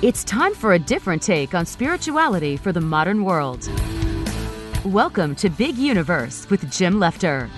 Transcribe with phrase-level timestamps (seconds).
[0.00, 3.68] It's time for a different take on spirituality for the modern world.
[4.84, 7.48] Welcome to Big Universe with Jim Lefter.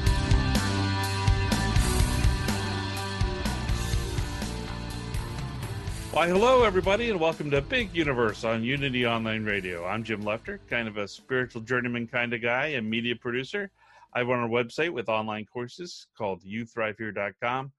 [6.12, 9.84] Why, hello, everybody, and welcome to Big Universe on Unity Online Radio.
[9.84, 13.70] I'm Jim Lefter, kind of a spiritual journeyman kind of guy and media producer.
[14.14, 17.70] I run a website with online courses called YouThriveHere.com.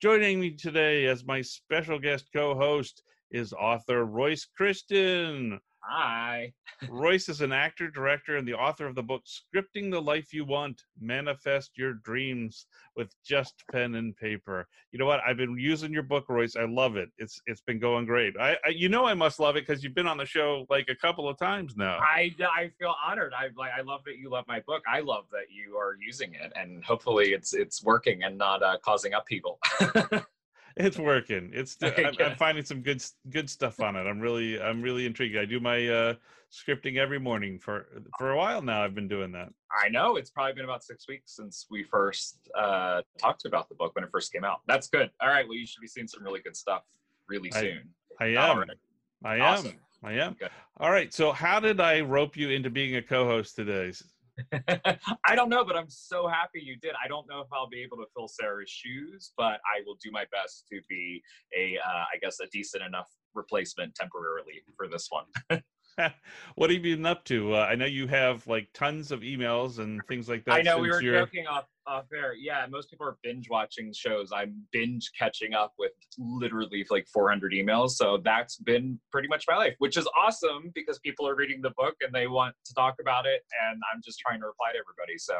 [0.00, 3.02] Joining me today as my special guest co host
[3.36, 5.58] is author Royce Christyn.
[5.88, 6.52] Hi.
[6.88, 10.46] Royce is an actor, director, and the author of the book Scripting the Life You
[10.46, 14.66] Want Manifest Your Dreams with Just Pen and Paper.
[14.90, 15.20] You know what?
[15.24, 16.56] I've been using your book, Royce.
[16.56, 17.10] I love it.
[17.18, 18.34] It's it's been going great.
[18.40, 20.88] I, I you know I must love it because you've been on the show like
[20.88, 21.98] a couple of times now.
[22.00, 23.34] I, I feel honored.
[23.38, 24.82] I like I love that you love my book.
[24.90, 28.78] I love that you are using it, and hopefully it's it's working and not uh,
[28.82, 29.60] causing upheaval.
[30.76, 31.50] it's working.
[31.52, 34.06] It's I'm, I'm, finding some good good stuff on it.
[34.06, 35.36] I'm really I'm really intrigued.
[35.36, 36.14] I do my uh,
[36.52, 37.86] scripting every morning for
[38.18, 38.84] for a while now.
[38.84, 39.48] I've been doing that.
[39.82, 43.74] I know it's probably been about six weeks since we first uh, talked about the
[43.74, 44.60] book when it first came out.
[44.66, 45.10] That's good.
[45.20, 45.46] All right.
[45.46, 46.82] Well, you should be seeing some really good stuff
[47.28, 47.88] really soon.
[48.20, 48.58] I, I am.
[48.58, 48.70] Right.
[49.24, 49.68] I awesome.
[49.68, 49.78] am.
[50.04, 50.36] I am.
[50.38, 50.50] Good.
[50.78, 51.12] All right.
[51.12, 53.92] So, how did I rope you into being a co-host today?
[55.24, 56.92] I don't know, but I'm so happy you did.
[57.02, 60.10] I don't know if I'll be able to fill Sarah's shoes, but I will do
[60.10, 61.22] my best to be
[61.56, 65.24] a, uh, I guess, a decent enough replacement temporarily for this one.
[66.56, 67.54] what have you been up to?
[67.54, 70.54] Uh, I know you have like tons of emails and things like that.
[70.54, 71.18] I know we were you're...
[71.20, 72.34] joking off off air.
[72.34, 74.30] Yeah, most people are binge watching shows.
[74.34, 77.90] I'm binge catching up with literally like 400 emails.
[77.90, 81.72] So that's been pretty much my life, which is awesome because people are reading the
[81.76, 84.78] book and they want to talk about it, and I'm just trying to reply to
[84.78, 85.18] everybody.
[85.18, 85.36] So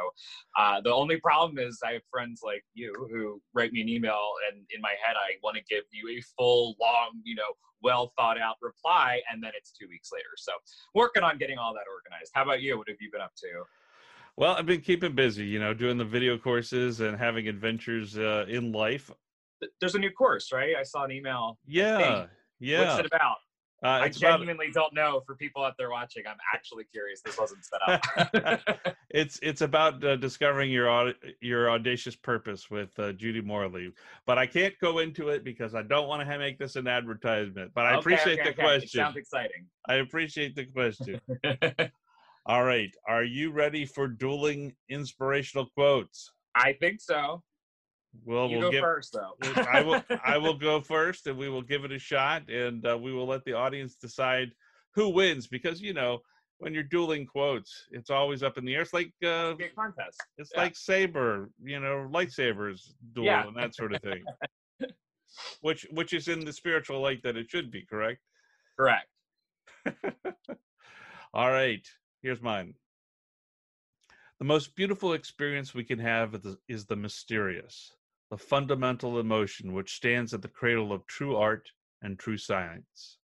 [0.58, 4.20] uh, the only problem is I have friends like you who write me an email,
[4.50, 7.52] and in my head I want to give you a full, long, you know,
[7.82, 10.52] well thought out reply and then it's two weeks later so
[10.94, 13.46] working on getting all that organized how about you what have you been up to
[14.36, 18.44] well i've been keeping busy you know doing the video courses and having adventures uh,
[18.48, 19.10] in life
[19.80, 22.26] there's a new course right i saw an email yeah
[22.60, 23.36] yeah what's it about
[23.84, 25.22] uh, I genuinely about, don't know.
[25.26, 27.20] For people out there watching, I'm actually curious.
[27.20, 28.96] This wasn't set up.
[29.10, 33.92] it's it's about uh, discovering your your audacious purpose with uh, Judy Morley,
[34.26, 37.72] but I can't go into it because I don't want to make this an advertisement.
[37.74, 38.62] But I okay, appreciate okay, the okay.
[38.62, 39.00] question.
[39.00, 39.66] It sounds exciting.
[39.86, 41.20] I appreciate the question.
[42.48, 46.30] All right, are you ready for dueling inspirational quotes?
[46.54, 47.42] I think so.
[48.24, 49.64] Well, you we'll go give, first, though.
[49.70, 50.02] I will.
[50.24, 53.26] I will go first, and we will give it a shot, and uh, we will
[53.26, 54.52] let the audience decide
[54.94, 55.48] who wins.
[55.48, 56.20] Because you know,
[56.58, 58.82] when you're dueling quotes, it's always up in the air.
[58.82, 60.22] It's like uh, contest.
[60.38, 60.62] It's yeah.
[60.62, 63.46] like saber, you know, lightsabers duel yeah.
[63.46, 64.24] and that sort of thing.
[65.60, 67.84] which which is in the spiritual light that it should be.
[67.90, 68.20] Correct.
[68.78, 69.08] Correct.
[71.34, 71.86] All right.
[72.26, 72.74] Here's mine.
[74.40, 76.34] The most beautiful experience we can have
[76.66, 77.92] is the mysterious
[78.30, 81.70] the fundamental emotion which stands at the cradle of true art
[82.02, 83.18] and true science.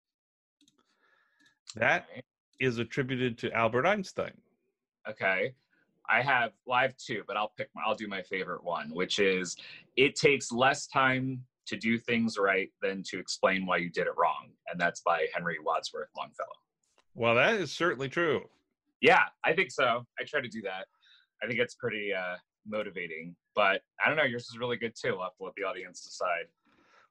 [1.77, 2.09] That
[2.59, 4.33] is attributed to Albert Einstein.
[5.09, 5.55] Okay.
[6.11, 8.91] I have well, I have two, but I'll pick my, I'll do my favorite one,
[8.93, 9.57] which is
[9.97, 14.19] it takes less time to do things right than to explain why you did it
[14.19, 14.49] wrong.
[14.67, 16.49] And that's by Henry Wadsworth Longfellow.
[17.15, 18.43] Well, that is certainly true.
[19.01, 20.05] Yeah, I think so.
[20.19, 20.87] I try to do that.
[21.43, 22.37] I think it's pretty uh
[22.67, 23.35] motivating.
[23.55, 25.17] But I don't know, yours is really good too.
[25.17, 26.47] I'll have to let the audience decide.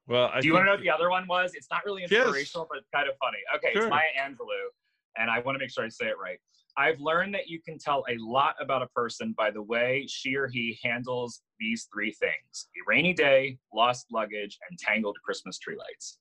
[0.06, 1.52] Well, I do you want to know what the other one was?
[1.54, 2.68] It's not really inspirational, yes.
[2.70, 3.38] but it's kind of funny.
[3.56, 3.82] Okay, sure.
[3.82, 4.70] it's Maya Angelou,
[5.18, 6.38] and I want to make sure I say it right.
[6.78, 10.36] I've learned that you can tell a lot about a person by the way she
[10.36, 15.76] or he handles these three things a rainy day, lost luggage, and tangled Christmas tree
[15.76, 16.18] lights.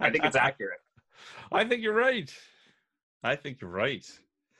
[0.00, 0.78] I think it's accurate.
[1.52, 2.32] I think you're right.
[3.24, 4.06] I think you're right.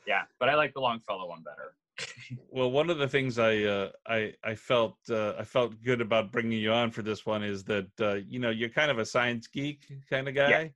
[0.08, 1.74] Yeah, but I like the Longfellow one better.
[2.50, 6.32] well, one of the things I uh, I I felt uh, I felt good about
[6.32, 9.04] bringing you on for this one is that uh, you know you're kind of a
[9.04, 10.48] science geek kind of guy.
[10.48, 10.68] Yeah.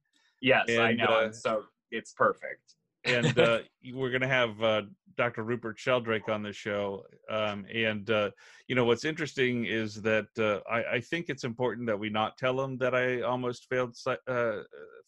[0.42, 1.04] Yes, And, I know.
[1.04, 1.62] uh, so
[1.92, 2.74] it's perfect.
[3.04, 3.60] and uh,
[3.94, 4.82] we're going to have uh,
[5.16, 5.44] Dr.
[5.44, 7.04] Rupert Sheldrake on the show.
[7.30, 8.30] Um, and uh,
[8.66, 12.36] you know what's interesting is that uh, I, I think it's important that we not
[12.36, 14.58] tell him that I almost failed uh,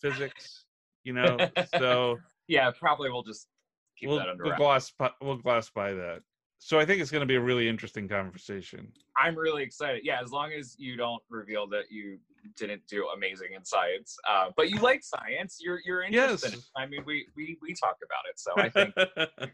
[0.00, 0.66] physics.
[1.02, 1.36] You know,
[1.78, 3.48] so Yeah, probably we'll just
[3.98, 6.20] keep we'll, that under we'll gloss by, we'll gloss by that.
[6.58, 8.90] So I think it's going to be a really interesting conversation.
[9.18, 10.00] I'm really excited.
[10.02, 12.18] Yeah, as long as you don't reveal that you
[12.56, 16.52] didn't do amazing in science, uh, but you like science, you're you're interested.
[16.52, 16.70] Yes.
[16.74, 18.94] I mean, we we we talk about it, so I think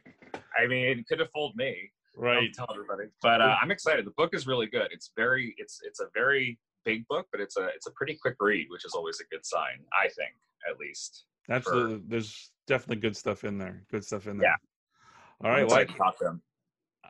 [0.57, 1.91] I mean it could have fooled me.
[2.17, 2.53] right.
[2.55, 4.07] Tell everybody, but uh, I'm excited.
[4.07, 4.89] The book is really good.
[4.93, 8.37] It's very it's it's a very big book, but it's a it's a pretty quick
[8.39, 9.81] read, which is always a good sign.
[9.93, 10.35] I think,
[10.71, 11.25] at least.
[11.49, 12.03] Absolutely.
[12.07, 13.83] There's definitely good stuff in there.
[13.91, 14.49] Good stuff in there.
[14.51, 15.45] Yeah.
[15.47, 15.63] All right.
[15.63, 16.43] I'm Well, excited to talk to him.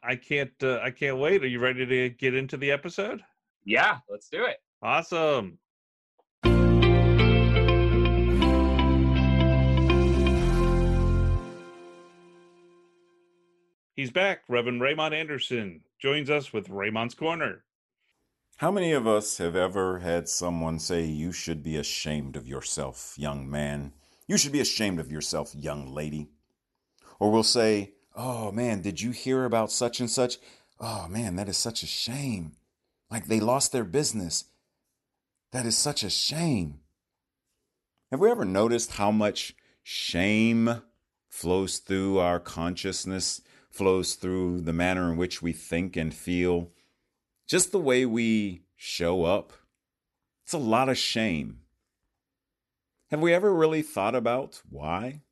[0.02, 0.50] I, I can't.
[0.62, 1.44] Uh, I can't wait.
[1.44, 3.22] Are you ready to get into the episode?
[3.64, 4.56] Yeah, let's do it.
[4.82, 5.58] Awesome.
[13.94, 14.44] He's back.
[14.48, 17.64] Reverend Raymond Anderson joins us with Raymond's Corner.
[18.56, 23.14] How many of us have ever had someone say, You should be ashamed of yourself,
[23.18, 23.92] young man?
[24.30, 26.28] You should be ashamed of yourself, young lady.
[27.18, 30.36] Or we'll say, Oh man, did you hear about such and such?
[30.78, 32.52] Oh man, that is such a shame.
[33.10, 34.44] Like they lost their business.
[35.50, 36.78] That is such a shame.
[38.12, 40.80] Have we ever noticed how much shame
[41.28, 46.70] flows through our consciousness, flows through the manner in which we think and feel?
[47.48, 49.52] just the way we show up,
[50.44, 51.59] it's a lot of shame.
[53.10, 55.22] Have we ever really thought about why?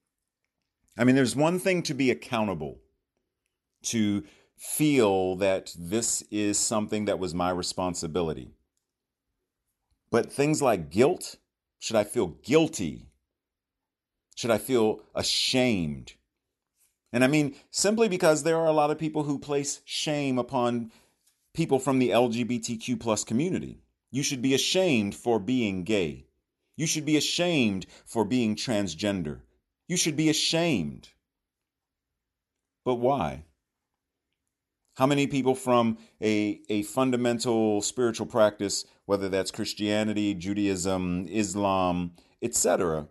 [0.96, 2.80] I mean, there's one thing to be accountable,
[3.84, 4.24] to
[4.56, 8.50] feel that this is something that was my responsibility.
[10.10, 11.36] But things like guilt,
[11.78, 13.06] should I feel guilty?
[14.34, 16.14] Should I feel ashamed?
[17.12, 20.90] And I mean, simply because there are a lot of people who place shame upon
[21.54, 23.82] people from the LGBTQ plus community.
[24.10, 26.27] You should be ashamed for being gay.
[26.78, 29.40] You should be ashamed for being transgender.
[29.88, 31.08] You should be ashamed.
[32.84, 33.46] But why?
[34.94, 43.08] How many people from a, a fundamental spiritual practice, whether that's Christianity, Judaism, Islam, etc.,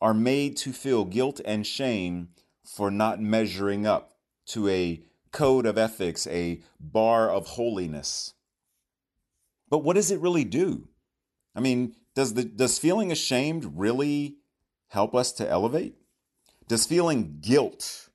[0.00, 2.30] are made to feel guilt and shame
[2.64, 4.14] for not measuring up
[4.46, 8.32] to a code of ethics, a bar of holiness.
[9.68, 10.88] But what does it really do?
[11.54, 14.38] I mean, does the does feeling ashamed really
[14.88, 15.94] help us to elevate?
[16.66, 18.08] Does feeling guilt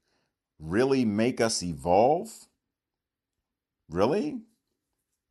[0.59, 2.47] really make us evolve?
[3.87, 4.41] Really?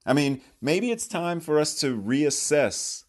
[0.06, 3.05] I mean, maybe it's time for us to reassess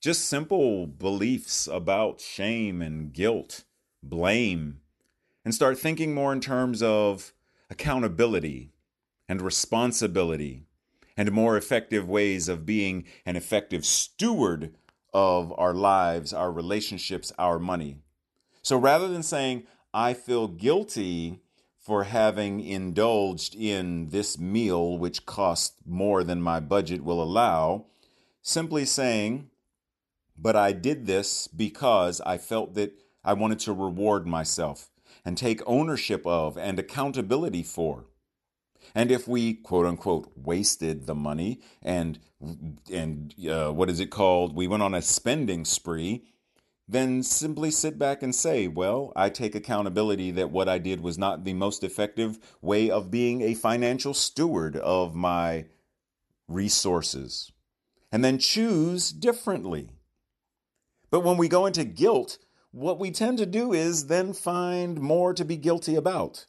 [0.00, 3.64] just simple beliefs about shame and guilt,
[4.02, 4.80] blame,
[5.44, 7.32] and start thinking more in terms of
[7.70, 8.72] accountability
[9.28, 10.64] and responsibility
[11.16, 14.74] and more effective ways of being an effective steward
[15.12, 17.96] of our lives, our relationships, our money.
[18.62, 21.40] So rather than saying, I feel guilty
[21.78, 27.86] for having indulged in this meal, which cost more than my budget will allow,
[28.42, 29.50] simply saying,
[30.36, 32.92] but I did this because I felt that
[33.24, 34.90] I wanted to reward myself
[35.24, 38.06] and take ownership of and accountability for.
[38.94, 42.18] And if we quote unquote wasted the money and
[42.92, 44.54] and uh, what is it called?
[44.54, 46.24] We went on a spending spree.
[46.88, 51.16] Then simply sit back and say, well, I take accountability that what I did was
[51.16, 55.66] not the most effective way of being a financial steward of my
[56.48, 57.52] resources.
[58.10, 59.90] And then choose differently.
[61.12, 62.38] But when we go into guilt,
[62.72, 66.46] what we tend to do is then find more to be guilty about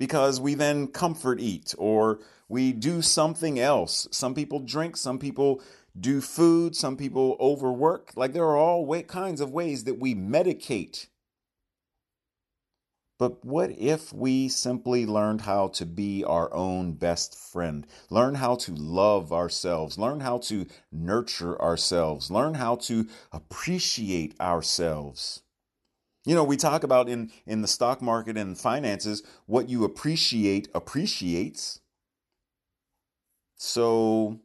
[0.00, 4.08] because we then comfort eat or we do something else.
[4.10, 5.62] Some people drink, some people
[5.98, 8.12] do food, some people overwork.
[8.16, 11.08] Like there are all way, kinds of ways that we medicate.
[13.18, 17.86] But what if we simply learned how to be our own best friend?
[18.08, 25.42] Learn how to love ourselves, learn how to nurture ourselves, learn how to appreciate ourselves.
[26.24, 30.68] You know, we talk about in, in the stock market and finances, what you appreciate
[30.74, 31.80] appreciates.
[33.56, 34.40] So,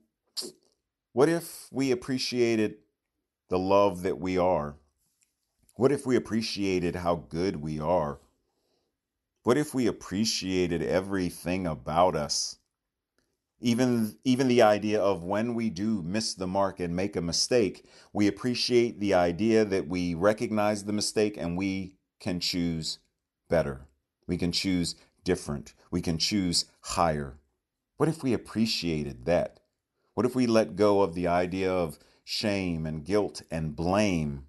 [1.11, 2.75] what if we appreciated
[3.49, 4.75] the love that we are?
[5.75, 8.19] What if we appreciated how good we are?
[9.43, 12.57] What if we appreciated everything about us?
[13.61, 17.85] Even, even the idea of when we do miss the mark and make a mistake,
[18.13, 22.99] we appreciate the idea that we recognize the mistake and we can choose
[23.49, 23.87] better.
[24.27, 25.73] We can choose different.
[25.89, 27.39] We can choose higher.
[27.97, 29.61] What if we appreciated that?
[30.15, 34.47] What if we let go of the idea of shame and guilt and blame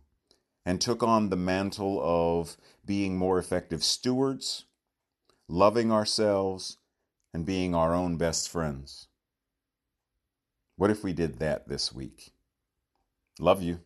[0.65, 4.65] and took on the mantle of being more effective stewards,
[5.49, 6.79] loving ourselves,
[7.37, 9.09] and being our own best friends?
[10.77, 12.33] What if we did that this week?
[13.39, 13.81] Love you.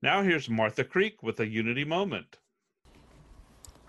[0.00, 2.38] Now here's Martha Creek with a Unity Moment.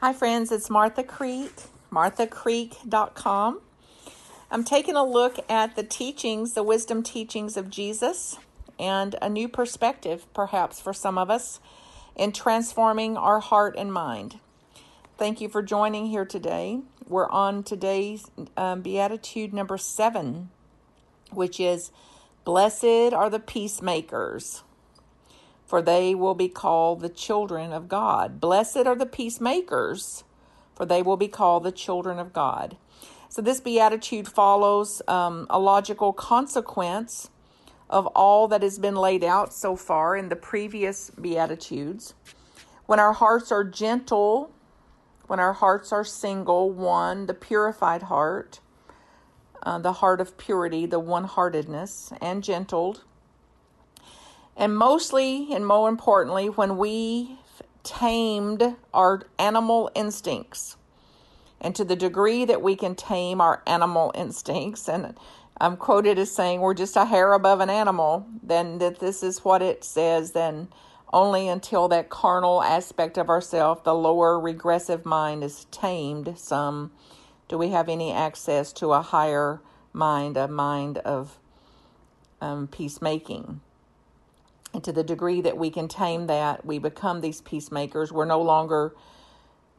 [0.01, 0.51] Hi, friends.
[0.51, 1.53] It's Martha Creek,
[1.89, 3.61] marthacreek.com.
[4.53, 8.37] I'm taking a look at the teachings, the wisdom teachings of Jesus,
[8.77, 11.59] and a new perspective, perhaps, for some of us
[12.15, 14.39] in transforming our heart and mind.
[15.17, 16.81] Thank you for joining here today.
[17.07, 20.51] We're on today's um, Beatitude number seven,
[21.31, 21.89] which is
[22.45, 24.61] Blessed are the peacemakers
[25.65, 28.39] for they will be called the children of God.
[28.39, 30.23] Blessed are the peacemakers,
[30.75, 32.77] for they will be called the children of God.
[33.33, 37.31] So, this beatitude follows um, a logical consequence
[37.89, 42.13] of all that has been laid out so far in the previous beatitudes.
[42.85, 44.51] When our hearts are gentle,
[45.25, 48.59] when our hearts are single, one, the purified heart,
[49.63, 53.01] uh, the heart of purity, the one heartedness, and gentled
[54.55, 57.39] and mostly, and more importantly, when we
[57.81, 60.77] tamed our animal instincts.
[61.63, 65.15] And to the degree that we can tame our animal instincts, and
[65.59, 69.45] I'm quoted as saying we're just a hair above an animal, then that this is
[69.45, 70.67] what it says, then
[71.13, 76.91] only until that carnal aspect of ourself, the lower regressive mind, is tamed some,
[77.47, 79.61] do we have any access to a higher
[79.93, 81.37] mind, a mind of
[82.41, 83.61] um, peacemaking.
[84.73, 88.11] And to the degree that we can tame that, we become these peacemakers.
[88.11, 88.93] We're no longer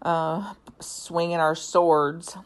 [0.04, 2.36] uh, swinging our swords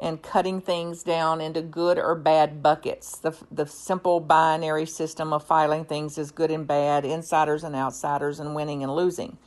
[0.00, 3.18] and cutting things down into good or bad buckets.
[3.18, 8.40] The, the simple binary system of filing things as good and bad, insiders and outsiders,
[8.40, 9.38] and winning and losing.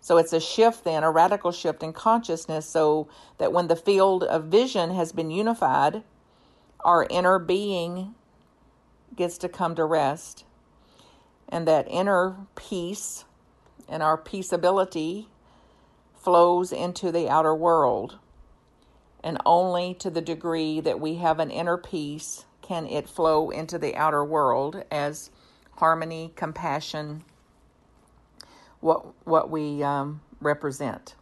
[0.00, 3.08] So it's a shift then, a radical shift in consciousness, so
[3.38, 6.04] that when the field of vision has been unified,
[6.84, 8.14] our inner being
[9.16, 10.44] gets to come to rest
[11.48, 13.24] and that inner peace
[13.88, 15.26] and our peaceability
[16.24, 18.18] flows into the outer world.
[19.22, 23.78] And only to the degree that we have an inner peace can it flow into
[23.78, 25.30] the outer world as
[25.76, 27.24] harmony, compassion,
[28.80, 31.14] what what we um, represent.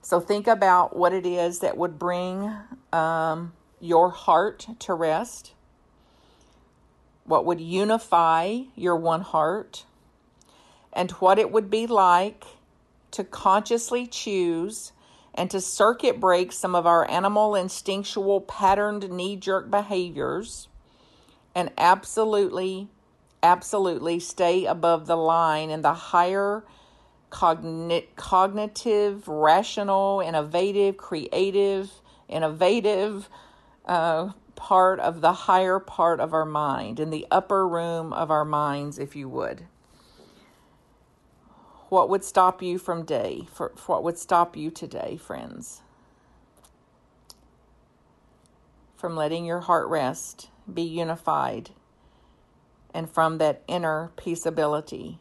[0.00, 2.52] So think about what it is that would bring
[2.92, 5.52] um, your heart to rest
[7.24, 9.84] what would unify your one heart,
[10.92, 12.44] and what it would be like
[13.12, 14.92] to consciously choose
[15.34, 20.68] and to circuit break some of our animal instinctual patterned knee jerk behaviors
[21.54, 22.88] and absolutely,
[23.42, 26.64] absolutely stay above the line in the higher
[27.30, 31.90] cogn- cognitive, rational, innovative, creative,
[32.28, 33.28] innovative,
[33.86, 38.44] uh, part of the higher part of our mind, in the upper room of our
[38.44, 39.66] minds, if you would.
[41.92, 43.46] What would stop you from day?
[43.52, 45.82] For, for what would stop you today, friends?
[48.96, 51.68] From letting your heart rest, be unified,
[52.94, 55.18] and from that inner peaceability,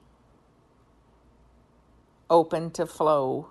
[2.29, 3.49] open to flow,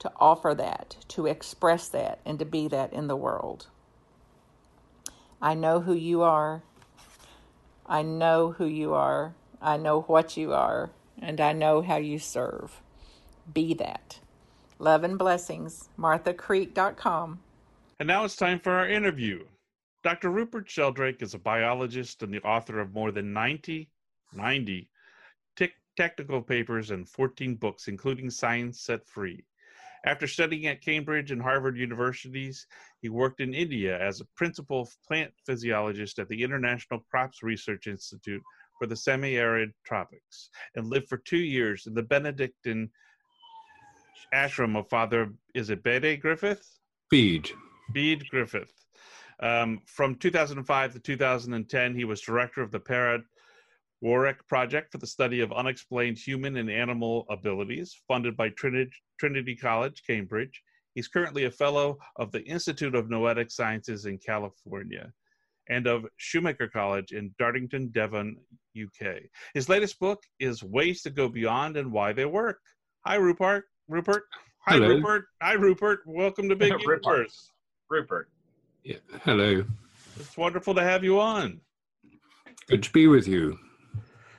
[0.00, 3.68] to offer that, to express that, and to be that in the world.
[5.40, 6.64] I know who you are.
[7.86, 9.36] I know who you are.
[9.62, 10.90] I know what you are.
[11.20, 12.80] And I know how you serve.
[13.52, 14.20] Be that.
[14.78, 15.88] Love and blessings.
[15.98, 17.40] MarthaCreek.com.
[17.98, 19.44] And now it's time for our interview.
[20.04, 20.30] Dr.
[20.30, 23.90] Rupert Sheldrake is a biologist and the author of more than 90,
[24.32, 24.88] 90
[25.98, 29.44] technical papers and 14 books, including Science Set Free.
[30.06, 32.68] After studying at Cambridge and Harvard universities,
[33.02, 38.40] he worked in India as a principal plant physiologist at the International Crops Research Institute
[38.78, 42.90] for the semi arid tropics and lived for two years in the Benedictine
[44.34, 46.78] ashram of Father, is it Bede Griffith?
[47.10, 47.50] Bede.
[47.92, 48.72] Bede Griffith.
[49.40, 53.22] Um, from 2005 to 2010, he was director of the Parrot
[54.00, 59.56] Warwick Project for the study of unexplained human and animal abilities, funded by Trinity, Trinity
[59.56, 60.62] College, Cambridge.
[60.94, 65.12] He's currently a fellow of the Institute of Noetic Sciences in California
[65.68, 68.36] and of Schumacher College in Dartington, Devon,
[68.80, 69.16] UK.
[69.54, 72.60] His latest book is Ways to Go Beyond and Why They Work.
[73.06, 73.64] Hi, Rupert.
[73.88, 74.24] Rupert.
[74.66, 74.88] Hi, Hello.
[74.88, 75.24] Rupert.
[75.42, 76.00] Hi, Rupert.
[76.06, 77.04] Welcome to Big Rupert.
[77.04, 77.52] Universe.
[77.90, 78.28] Rupert.
[78.84, 78.96] Yeah.
[79.22, 79.64] Hello.
[80.18, 81.60] It's wonderful to have you on.
[82.68, 83.58] Good to be with you.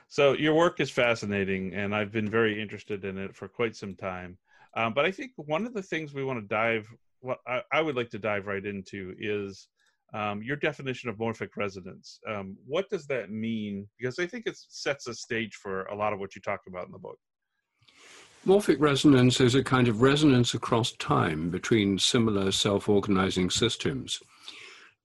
[0.08, 3.94] So your work is fascinating, and I've been very interested in it for quite some
[3.94, 4.38] time.
[4.76, 6.86] Um, but I think one of the things we want to dive,
[7.20, 9.68] what I, I would like to dive right into, is
[10.12, 12.18] um, your definition of morphic resonance.
[12.28, 13.88] Um, what does that mean?
[13.98, 16.86] Because I think it sets a stage for a lot of what you talk about
[16.86, 17.18] in the book.
[18.46, 24.20] Morphic resonance is a kind of resonance across time between similar self organizing systems.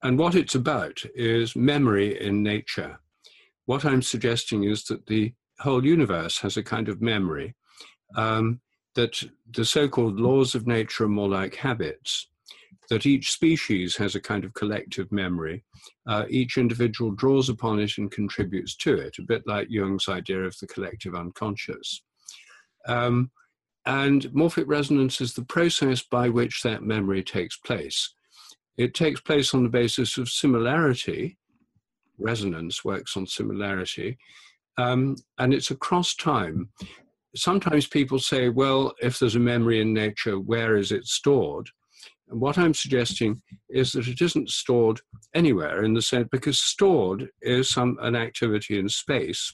[0.03, 2.99] And what it's about is memory in nature.
[3.65, 7.55] What I'm suggesting is that the whole universe has a kind of memory,
[8.15, 8.61] um,
[8.93, 9.21] that
[9.51, 12.27] the so called laws of nature are more like habits,
[12.89, 15.63] that each species has a kind of collective memory.
[16.07, 20.43] Uh, each individual draws upon it and contributes to it, a bit like Jung's idea
[20.43, 22.03] of the collective unconscious.
[22.87, 23.31] Um,
[23.85, 28.13] and morphic resonance is the process by which that memory takes place.
[28.77, 31.37] It takes place on the basis of similarity.
[32.17, 34.17] Resonance works on similarity,
[34.77, 36.69] um, and it's across time.
[37.35, 41.69] Sometimes people say, well, if there's a memory in nature, where is it stored?
[42.29, 44.99] And what I'm suggesting is that it isn't stored
[45.33, 49.53] anywhere in the sense because stored is some an activity in space,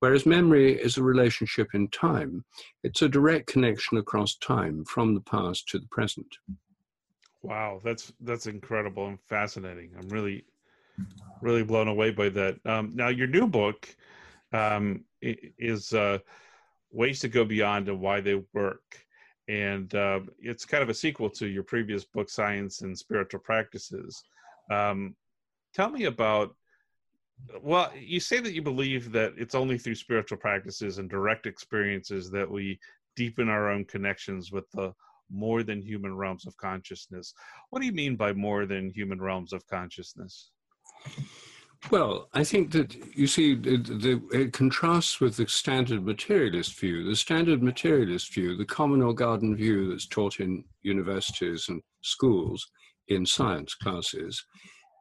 [0.00, 2.44] whereas memory is a relationship in time.
[2.82, 6.26] It's a direct connection across time from the past to the present.
[7.42, 9.92] Wow, that's that's incredible and fascinating.
[9.98, 10.44] I'm really,
[11.40, 12.58] really blown away by that.
[12.66, 13.88] Um, now, your new book
[14.52, 16.18] um, is uh,
[16.92, 19.06] "Ways to Go Beyond and Why They Work,"
[19.48, 24.22] and uh, it's kind of a sequel to your previous book, "Science and Spiritual Practices."
[24.70, 25.14] Um,
[25.74, 26.54] tell me about.
[27.62, 32.30] Well, you say that you believe that it's only through spiritual practices and direct experiences
[32.32, 32.78] that we
[33.16, 34.92] deepen our own connections with the
[35.30, 37.32] more than human realms of consciousness.
[37.70, 40.50] What do you mean by more than human realms of consciousness?
[41.88, 47.04] Well, I think that you see, the, the, it contrasts with the standard materialist view.
[47.04, 52.64] The standard materialist view, the common or garden view that's taught in universities and schools
[53.08, 54.44] in science classes,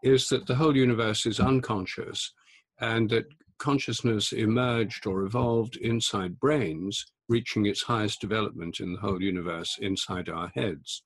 [0.03, 2.33] is that the whole universe is unconscious
[2.79, 3.25] and that
[3.59, 10.29] consciousness emerged or evolved inside brains, reaching its highest development in the whole universe inside
[10.29, 11.03] our heads.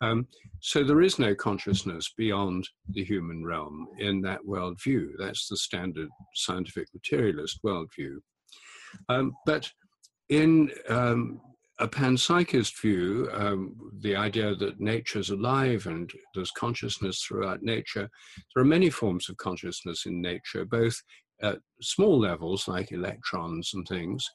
[0.00, 0.26] Um,
[0.60, 5.10] so there is no consciousness beyond the human realm in that worldview.
[5.18, 8.16] That's the standard scientific materialist worldview.
[9.08, 9.70] Um, but
[10.28, 11.40] in um,
[11.78, 18.08] a panpsychist view, um, the idea that nature's alive and there's consciousness throughout nature,
[18.54, 21.00] there are many forms of consciousness in nature, both
[21.42, 24.28] at small levels like electrons and things,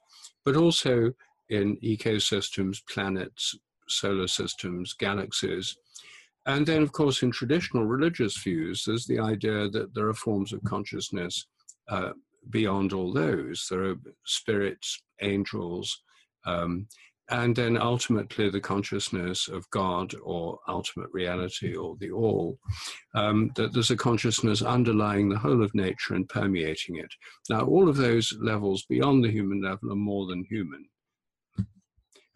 [0.44, 1.12] but also
[1.50, 3.56] in ecosystems, planets,
[3.88, 5.76] solar systems, galaxies.
[6.46, 10.54] And then, of course, in traditional religious views, there's the idea that there are forms
[10.54, 11.48] of consciousness
[11.90, 12.12] uh,
[12.50, 13.66] beyond all those.
[13.70, 13.96] There are
[14.26, 16.04] spirits, angels,
[16.46, 16.88] um,
[17.30, 22.60] and then ultimately the consciousness of God or ultimate reality or the all.
[23.16, 27.12] Um, that there's a consciousness underlying the whole of nature and permeating it.
[27.50, 30.86] Now, all of those levels beyond the human level are more than human.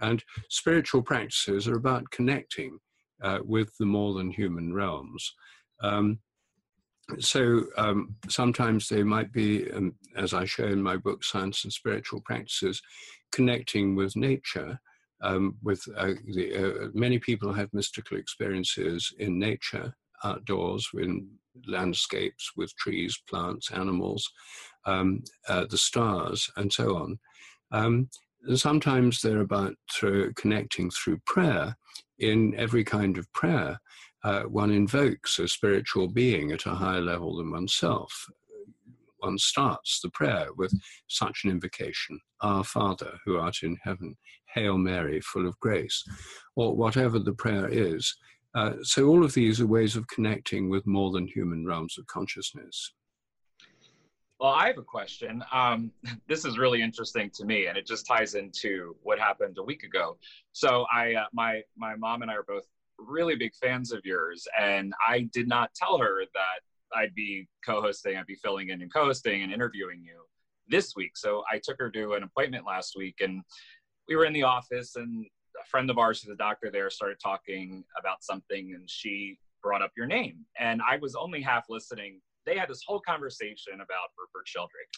[0.02, 2.80] And spiritual practices are about connecting
[3.22, 5.34] uh, with the more than human realms.
[5.82, 6.20] Um,
[7.18, 11.74] so um, sometimes they might be, um, as I show in my book, Science and
[11.74, 12.82] Spiritual Practices,
[13.32, 14.80] connecting with nature.
[15.22, 21.28] Um, with uh, the, uh, many people have mystical experiences in nature, outdoors, in
[21.68, 24.32] landscapes with trees, plants, animals,
[24.86, 27.20] um, uh, the stars, and so on.
[27.72, 28.10] Um,
[28.56, 31.76] sometimes they're about through connecting through prayer.
[32.20, 33.80] In every kind of prayer,
[34.24, 38.28] uh, one invokes a spiritual being at a higher level than oneself.
[39.20, 40.74] One starts the prayer with
[41.08, 44.18] such an invocation Our Father, who art in heaven,
[44.54, 46.04] Hail Mary, full of grace,
[46.56, 48.14] or whatever the prayer is.
[48.56, 52.08] Uh, so, all of these are ways of connecting with more than human realms of
[52.08, 52.94] consciousness.
[54.40, 55.44] Well, I have a question.
[55.52, 55.92] Um,
[56.28, 59.84] this is really interesting to me, and it just ties into what happened a week
[59.84, 60.18] ago.
[60.54, 62.66] So, I, uh, my, my mom and I are both
[62.98, 68.18] really big fans of yours, and I did not tell her that I'd be co-hosting,
[68.18, 70.24] I'd be filling in and co-hosting and interviewing you
[70.70, 71.18] this week.
[71.18, 73.42] So, I took her to an appointment last week, and
[74.08, 75.26] we were in the office, and
[75.62, 79.82] a friend of ours who's a doctor there started talking about something, and she brought
[79.82, 84.10] up your name, and I was only half listening they had this whole conversation about
[84.18, 84.90] Rupert Sheldrake.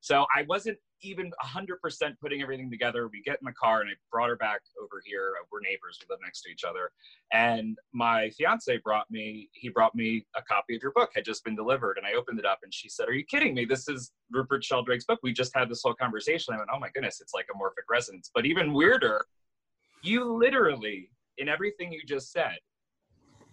[0.00, 1.76] So I wasn't even 100%
[2.20, 3.08] putting everything together.
[3.08, 5.34] We get in the car and I brought her back over here.
[5.50, 6.90] We're neighbors, we live next to each other.
[7.32, 11.44] And my fiance brought me, he brought me a copy of your book, had just
[11.44, 11.98] been delivered.
[11.98, 13.64] And I opened it up and she said, Are you kidding me?
[13.64, 15.20] This is Rupert Sheldrake's book.
[15.22, 16.54] We just had this whole conversation.
[16.54, 18.30] I went, Oh my goodness, it's like a morphic resonance.
[18.34, 19.24] But even weirder,
[20.02, 22.56] you literally, in everything you just said,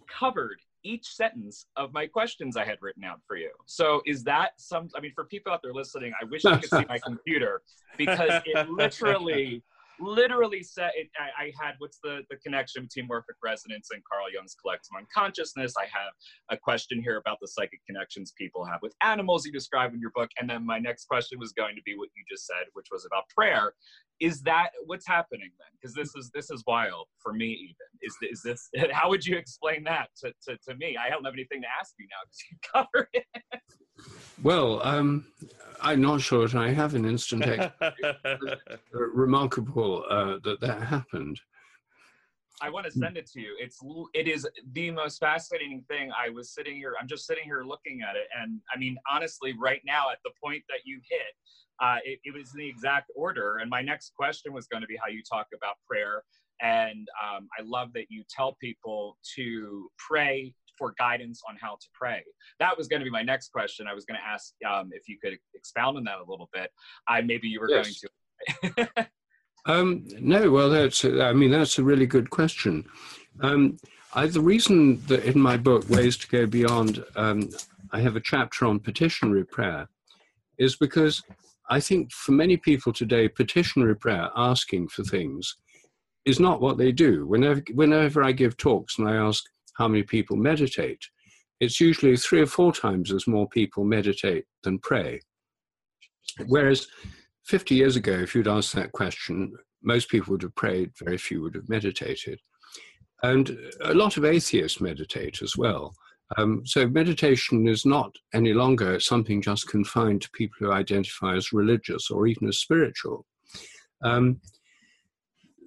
[0.07, 3.51] covered each sentence of my questions I had written out for you.
[3.65, 6.69] So is that some, I mean, for people out there listening, I wish you could
[6.69, 7.61] see my computer
[7.97, 9.63] because it literally
[9.99, 14.25] literally said it, I, I, had what's the, the connection between morphic resonance and Carl
[14.33, 15.73] Jung's collective unconsciousness.
[15.77, 16.13] I have
[16.49, 20.11] a question here about the psychic connections people have with animals you describe in your
[20.15, 20.29] book.
[20.39, 23.05] And then my next question was going to be what you just said, which was
[23.05, 23.73] about prayer.
[24.19, 25.67] Is that what's happening then?
[25.79, 27.75] Because this is this is wild for me even.
[28.01, 30.97] Is, is this how would you explain that to, to, to me?
[30.97, 33.61] I don't have anything to ask you now because you covered it.
[34.43, 35.25] Well, um,
[35.81, 37.45] I'm not sure that I have an instant
[38.91, 41.39] remarkable uh, that that happened.
[42.61, 43.55] I want to send it to you.
[43.59, 43.79] It's
[44.13, 46.11] it is the most fascinating thing.
[46.17, 46.93] I was sitting here.
[46.99, 50.31] I'm just sitting here looking at it, and I mean, honestly, right now at the
[50.41, 51.35] point that you hit,
[51.81, 53.57] uh, it, it was in the exact order.
[53.57, 56.23] And my next question was going to be how you talk about prayer.
[56.61, 61.87] And um, I love that you tell people to pray for guidance on how to
[61.93, 62.23] pray.
[62.59, 63.87] That was going to be my next question.
[63.87, 66.71] I was going to ask um, if you could expound on that a little bit.
[67.07, 68.03] I maybe you were yes.
[68.63, 69.07] going to.
[69.65, 71.03] um, no, well, that's.
[71.05, 72.85] I mean, that's a really good question.
[73.41, 73.77] Um,
[74.13, 77.49] I, the reason that in my book, Ways to Go Beyond, um,
[77.91, 79.89] I have a chapter on petitionary prayer,
[80.57, 81.21] is because
[81.69, 85.57] I think for many people today, petitionary prayer, asking for things,
[86.25, 87.25] is not what they do.
[87.27, 89.43] Whenever, whenever I give talks and I ask,
[89.75, 91.01] how many people meditate.
[91.59, 95.21] It's usually three or four times as more people meditate than pray.
[96.47, 96.87] Whereas
[97.45, 101.41] 50 years ago, if you'd asked that question, most people would have prayed, very few
[101.41, 102.39] would have meditated.
[103.23, 105.93] And a lot of atheists meditate as well.
[106.37, 111.53] Um, so meditation is not any longer something just confined to people who identify as
[111.53, 113.25] religious or even as spiritual.
[114.03, 114.41] Um,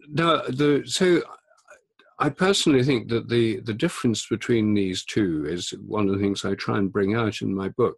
[0.09, 1.23] now, the, so
[2.21, 6.45] I personally think that the, the difference between these two is one of the things
[6.45, 7.97] I try and bring out in my book.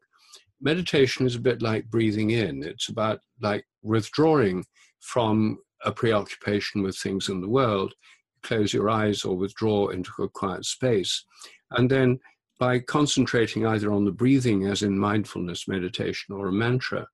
[0.60, 2.62] Meditation is a bit like breathing in.
[2.62, 4.66] It's about like withdrawing
[5.00, 7.94] from a preoccupation with things in the world,
[8.42, 11.24] close your eyes or withdraw into a quiet space.
[11.70, 12.20] And then
[12.58, 17.08] by concentrating either on the breathing, as in mindfulness meditation, or a mantra,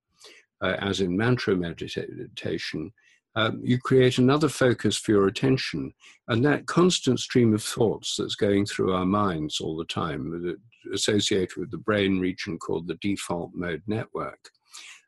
[0.60, 2.92] uh, as in mantra meditation,
[3.36, 5.92] um, you create another focus for your attention.
[6.28, 10.56] And that constant stream of thoughts that's going through our minds all the time,
[10.92, 14.50] associated with the brain region called the default mode network,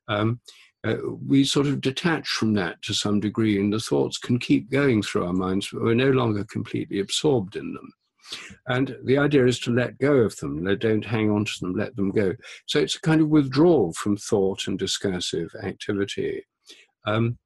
[0.09, 0.41] um,
[0.87, 4.71] uh, we sort of detach from that to some degree, and the thoughts can keep
[4.71, 7.93] going through our minds, but we're no longer completely absorbed in them.
[8.69, 10.63] And the idea is to let go of them.
[10.79, 12.35] Don't hang on to them, let them go.
[12.67, 16.45] So it's a kind of withdrawal from thought and discursive activity.
[17.07, 17.39] Um,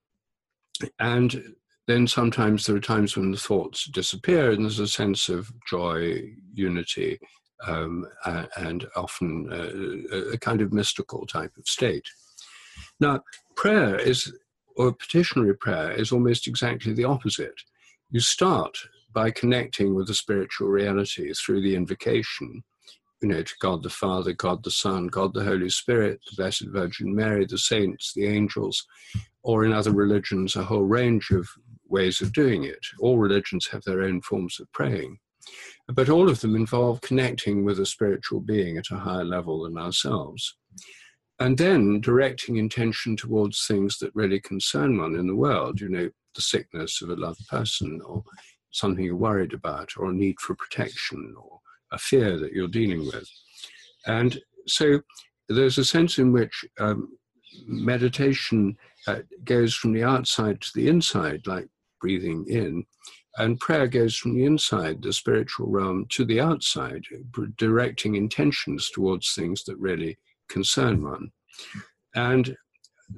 [0.98, 1.54] and
[1.88, 6.22] then sometimes there are times when the thoughts disappear and there's a sense of joy,
[6.54, 7.18] unity,
[7.66, 8.06] um,
[8.56, 12.08] and often a, a kind of mystical type of state.
[13.00, 13.22] Now,
[13.56, 14.32] prayer is,
[14.76, 17.60] or petitionary prayer, is almost exactly the opposite.
[18.10, 18.76] You start
[19.12, 22.62] by connecting with the spiritual reality through the invocation,
[23.22, 26.66] you know, to God the Father, God the Son, God the Holy Spirit, the Blessed
[26.68, 28.84] Virgin Mary, the saints, the angels,
[29.44, 31.48] or in other religions, a whole range of
[31.88, 32.84] ways of doing it.
[32.98, 35.18] All religions have their own forms of praying,
[35.88, 39.78] but all of them involve connecting with a spiritual being at a higher level than
[39.78, 40.56] ourselves.
[41.38, 46.10] And then directing intention towards things that really concern one in the world, you know,
[46.34, 48.24] the sickness of a loved person, or
[48.70, 51.60] something you're worried about, or a need for protection, or
[51.92, 53.28] a fear that you're dealing with.
[54.06, 55.00] And so
[55.48, 57.08] there's a sense in which um,
[57.66, 58.76] meditation
[59.06, 61.68] uh, goes from the outside to the inside, like
[62.00, 62.84] breathing in,
[63.38, 67.02] and prayer goes from the inside, the spiritual realm, to the outside,
[67.56, 71.30] directing intentions towards things that really concern one.
[72.14, 72.54] And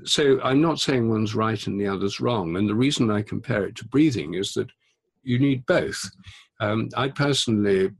[0.05, 2.57] so I'm not saying one's right and the other's wrong.
[2.57, 4.71] And the reason I compare it to breathing is that
[5.23, 6.01] you need both.
[6.61, 7.91] Um, I personally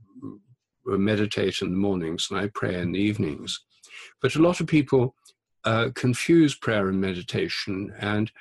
[0.85, 3.59] meditate in the mornings and I pray in the evenings.
[4.21, 5.15] But a lot of people
[5.65, 7.93] uh, confuse prayer and meditation.
[7.99, 8.31] And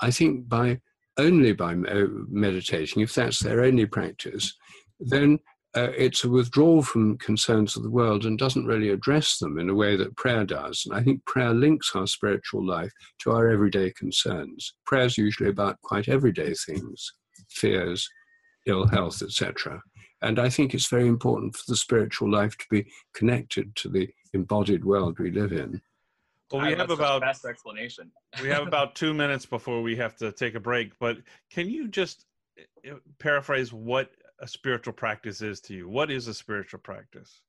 [0.00, 0.80] I think by
[1.18, 4.56] only by meditating, if that's their only practice,
[4.98, 5.38] then
[5.76, 9.70] uh, it's a withdrawal from concerns of the world and doesn't really address them in
[9.70, 10.84] a way that prayer does.
[10.84, 14.74] And I think prayer links our spiritual life to our everyday concerns.
[14.84, 17.12] Prayer is usually about quite everyday things,
[17.50, 18.08] fears,
[18.66, 19.80] ill health, etc.
[20.22, 24.08] And I think it's very important for the spiritual life to be connected to the
[24.32, 25.80] embodied world we live in.
[26.52, 28.10] Well, we have about best explanation.
[28.42, 30.98] we have about two minutes before we have to take a break.
[30.98, 31.18] But
[31.50, 32.26] can you just
[32.58, 35.88] uh, paraphrase what a spiritual practice is to you?
[35.88, 37.40] What is a spiritual practice?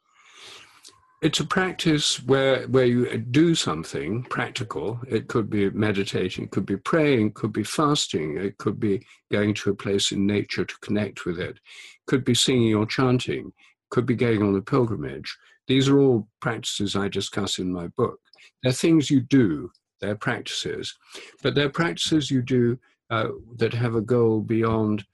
[1.22, 5.00] It's a practice where where you do something practical.
[5.08, 9.06] It could be meditating, it could be praying, it could be fasting, it could be
[9.32, 12.88] going to a place in nature to connect with it, it could be singing or
[12.88, 15.38] chanting, it could be going on a pilgrimage.
[15.68, 18.20] These are all practices I discuss in my book.
[18.64, 20.98] They're things you do, they're practices,
[21.44, 22.80] but they're practices you do
[23.12, 25.06] uh, that have a goal beyond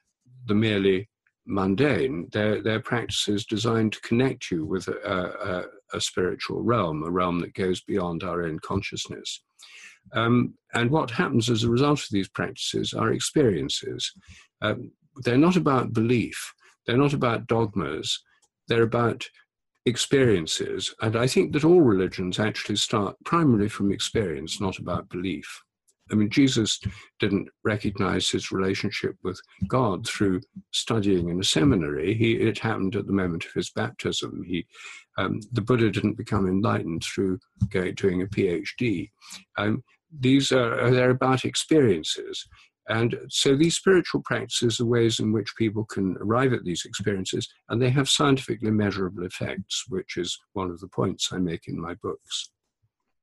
[0.46, 1.10] the merely
[1.46, 2.30] mundane.
[2.32, 7.40] They're, they're practices designed to connect you with a, a, a spiritual realm, a realm
[7.40, 9.42] that goes beyond our own consciousness.
[10.14, 14.12] Um, and what happens as a result of these practices are experiences.
[14.62, 14.92] Um,
[15.24, 16.54] they're not about belief,
[16.86, 18.22] they're not about dogmas,
[18.68, 19.28] they're about
[19.86, 20.94] experiences.
[21.02, 25.62] And I think that all religions actually start primarily from experience, not about belief.
[26.12, 26.80] I mean, Jesus
[27.20, 30.42] didn't recognize his relationship with God through
[30.72, 32.14] studying in a seminary.
[32.14, 34.44] He, it happened at the moment of his baptism.
[34.46, 34.66] He,
[35.18, 37.40] um, the Buddha didn't become enlightened through
[37.70, 39.10] going, doing a PhD.
[39.58, 39.84] Um,
[40.20, 42.48] these are they're about experiences.
[42.90, 47.48] And so these spiritual practices are ways in which people can arrive at these experiences,
[47.68, 51.80] and they have scientifically measurable effects, which is one of the points I make in
[51.80, 52.52] my books.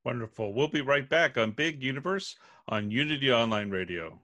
[0.04, 0.52] Wonderful.
[0.52, 2.36] We'll be right back on Big Universe
[2.68, 4.18] on Unity Online Radio.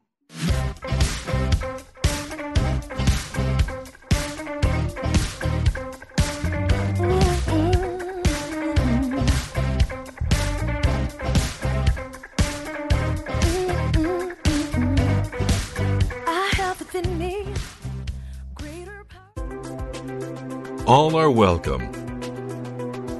[20.87, 21.89] All are welcome.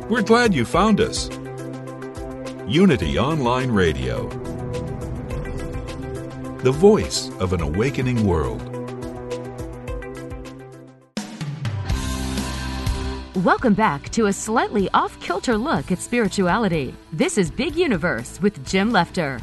[0.09, 1.31] We're glad you found us.
[2.71, 4.29] Unity Online Radio,
[6.59, 8.63] the voice of an awakening world.
[13.45, 16.95] Welcome back to a slightly off kilter look at spirituality.
[17.13, 19.43] This is Big Universe with Jim Lefter.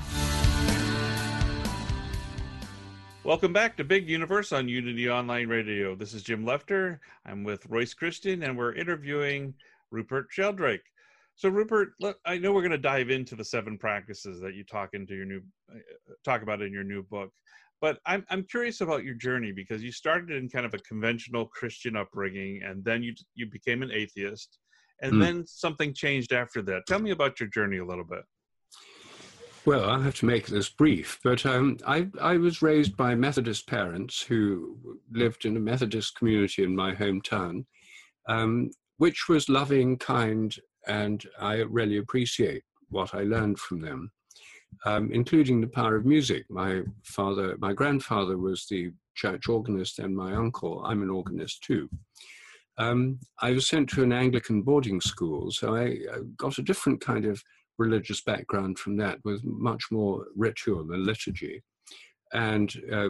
[3.25, 5.95] Welcome back to Big Universe on Unity Online Radio.
[5.95, 6.99] This is Jim Lefter.
[7.25, 9.53] I'm with Royce Christyn, and we're interviewing
[9.91, 10.85] Rupert Sheldrake.
[11.37, 14.63] So, Rupert, look, I know we're going to dive into the seven practices that you
[14.63, 15.77] talk into your new uh,
[16.25, 17.29] talk about in your new book,
[17.79, 21.45] but I'm I'm curious about your journey because you started in kind of a conventional
[21.45, 24.57] Christian upbringing, and then you you became an atheist,
[25.03, 25.21] and mm.
[25.21, 26.87] then something changed after that.
[26.87, 28.23] Tell me about your journey a little bit.
[29.63, 33.67] Well, I'll have to make this brief, but um, I, I was raised by Methodist
[33.67, 34.77] parents who
[35.11, 37.65] lived in a Methodist community in my hometown,
[38.29, 40.55] um, which was loving, kind,
[40.87, 44.11] and I really appreciate what I learned from them,
[44.85, 46.45] um, including the power of music.
[46.49, 51.89] My father, my grandfather was the church organist, and my uncle, I'm an organist too.
[52.77, 55.97] Um, I was sent to an Anglican boarding school, so I
[56.37, 57.41] got a different kind of
[57.77, 61.63] religious background from that, with much more ritual and liturgy,
[62.33, 63.09] and uh,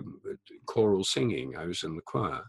[0.66, 1.56] choral singing.
[1.58, 2.44] I was in the choir.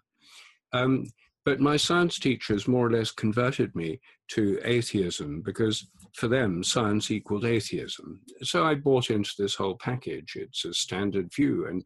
[0.73, 1.07] Um,
[1.49, 7.11] but my science teachers more or less converted me to atheism because for them, science
[7.11, 8.21] equaled atheism.
[8.43, 10.37] So I bought into this whole package.
[10.37, 11.83] It's a standard view, and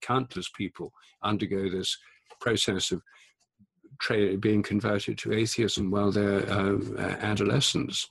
[0.00, 0.92] countless people
[1.22, 1.96] undergo this
[2.40, 3.00] process of
[4.00, 6.80] tra- being converted to atheism while they're uh,
[7.20, 8.10] adolescents.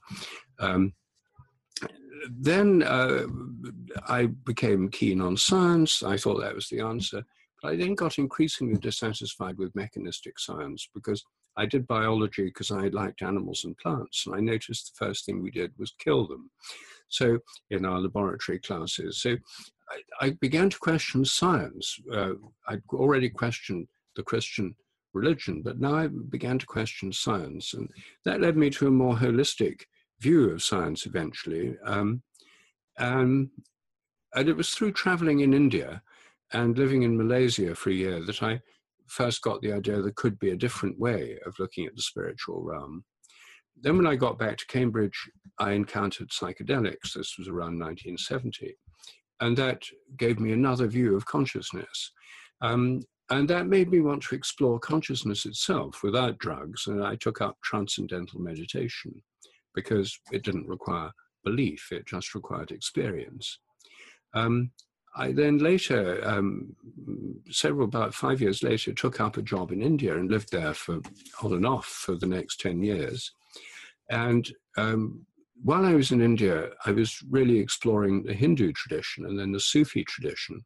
[0.59, 0.93] Um,
[2.29, 3.25] then uh,
[4.07, 6.03] I became keen on science.
[6.03, 7.25] I thought that was the answer.
[7.65, 11.23] I then got increasingly dissatisfied with mechanistic science because
[11.57, 15.41] I did biology because I liked animals and plants, and I noticed the first thing
[15.41, 16.49] we did was kill them.
[17.07, 19.37] So in our laboratory classes, so
[19.89, 21.97] I, I began to question science.
[22.11, 22.33] Uh,
[22.67, 24.75] I'd already questioned the Christian
[25.13, 27.89] religion, but now I began to question science, and
[28.25, 29.81] that led me to a more holistic
[30.19, 31.77] view of science eventually.
[31.85, 32.23] Um,
[32.97, 33.51] Um,
[34.37, 36.01] and it was through traveling in India
[36.55, 38.61] and living in Malaysia for a year that I
[39.07, 42.63] first got the idea there could be a different way of looking at the spiritual
[42.63, 43.03] realm.
[43.79, 47.13] Then, when I got back to Cambridge, I encountered psychedelics.
[47.13, 48.73] This was around 1970.
[49.41, 49.83] And that
[50.17, 52.11] gave me another view of consciousness.
[52.61, 56.87] Um, and that made me want to explore consciousness itself without drugs.
[56.87, 59.21] And I took up transcendental meditation
[59.73, 61.11] because it didn't require
[61.43, 63.59] belief, it just required experience.
[64.33, 64.71] Um,
[65.15, 66.75] I then later, um,
[67.49, 70.99] several, about five years later, took up a job in India and lived there for
[71.41, 73.31] on and off for the next 10 years.
[74.09, 75.25] And um,
[75.63, 79.59] while I was in India, I was really exploring the Hindu tradition and then the
[79.59, 80.63] Sufi tradition.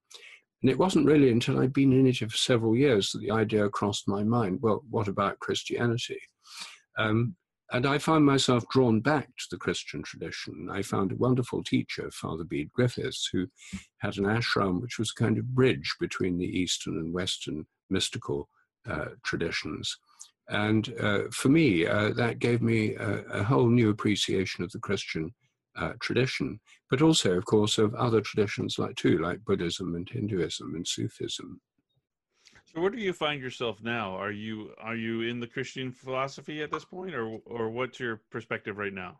[0.61, 3.69] And it wasn't really until I'd been in India for several years that the idea
[3.69, 6.19] crossed my mind well, what about Christianity?
[6.97, 7.35] Um,
[7.71, 10.69] and I found myself drawn back to the Christian tradition.
[10.71, 13.47] I found a wonderful teacher, Father Bede Griffiths, who
[13.99, 18.49] had an ashram which was a kind of bridge between the Eastern and Western mystical
[18.89, 19.95] uh, traditions.
[20.49, 24.79] And uh, for me, uh, that gave me a, a, whole new appreciation of the
[24.79, 25.31] Christian
[25.77, 30.73] uh, tradition, but also, of course, of other traditions like too, like Buddhism and Hinduism
[30.75, 31.61] and Sufism.
[32.73, 34.15] So, where do you find yourself now?
[34.15, 38.21] Are you are you in the Christian philosophy at this point, or or what's your
[38.29, 39.19] perspective right now?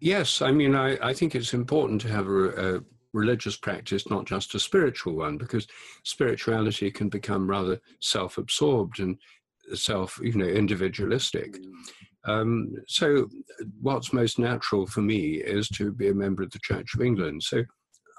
[0.00, 2.80] Yes, I mean, I, I think it's important to have a, a
[3.12, 5.66] religious practice, not just a spiritual one, because
[6.04, 9.18] spirituality can become rather self-absorbed and
[9.74, 11.58] self, you know, individualistic.
[12.24, 13.28] Um, so,
[13.80, 17.42] what's most natural for me is to be a member of the Church of England.
[17.42, 17.64] So,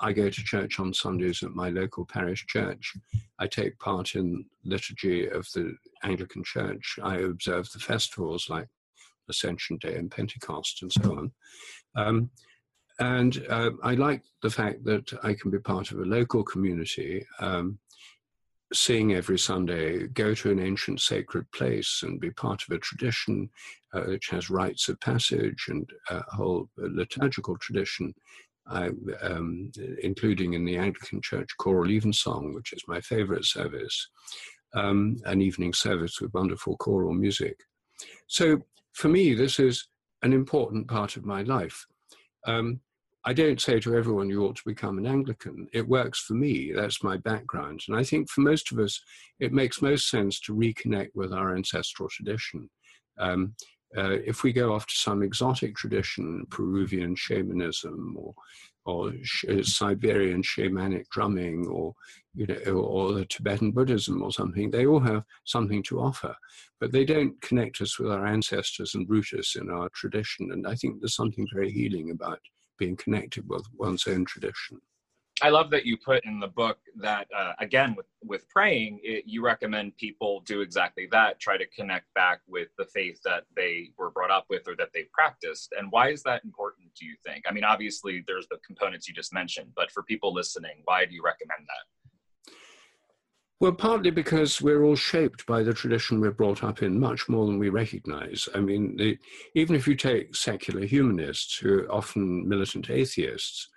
[0.01, 2.93] I go to church on Sundays at my local parish church.
[3.39, 6.97] I take part in liturgy of the Anglican Church.
[7.03, 8.67] I observe the festivals like
[9.29, 11.31] Ascension Day and Pentecost and so on.
[11.95, 12.31] Um,
[12.99, 17.25] and uh, I like the fact that I can be part of a local community,
[17.39, 17.77] um,
[18.73, 23.49] sing every Sunday, go to an ancient sacred place and be part of a tradition
[23.93, 28.13] uh, which has rites of passage and a whole liturgical tradition
[28.71, 28.89] I,
[29.21, 34.09] um, including in the Anglican Church choral evensong, which is my favorite service,
[34.73, 37.57] um, an evening service with wonderful choral music.
[38.27, 38.61] So
[38.93, 39.87] for me, this is
[40.23, 41.85] an important part of my life.
[42.45, 42.79] Um,
[43.23, 45.67] I don't say to everyone you ought to become an Anglican.
[45.73, 46.71] It works for me.
[46.73, 47.81] That's my background.
[47.87, 48.99] And I think for most of us,
[49.39, 52.69] it makes most sense to reconnect with our ancestral tradition.
[53.19, 53.55] Um,
[53.97, 58.33] uh, if we go to some exotic tradition, Peruvian shamanism or
[58.85, 61.93] or sh- uh, Siberian shamanic drumming or
[62.33, 66.35] you know or, the Tibetan Buddhism or something, they all have something to offer,
[66.79, 70.51] but they don't connect us with our ancestors and root us in our tradition.
[70.51, 72.39] And I think there's something very healing about
[72.79, 74.81] being connected with one's own tradition.
[75.41, 79.23] I love that you put in the book that uh, again with with praying, it,
[79.25, 81.39] you recommend people do exactly that.
[81.39, 84.89] Try to connect back with the faith that they were brought up with or that
[84.93, 85.73] they practiced.
[85.77, 86.89] And why is that important?
[86.99, 87.45] Do you think?
[87.47, 91.15] I mean, obviously, there's the components you just mentioned, but for people listening, why do
[91.15, 92.53] you recommend that?
[93.61, 97.45] Well, partly because we're all shaped by the tradition we're brought up in much more
[97.45, 98.49] than we recognize.
[98.55, 99.19] I mean, the,
[99.53, 103.69] even if you take secular humanists who are often militant atheists,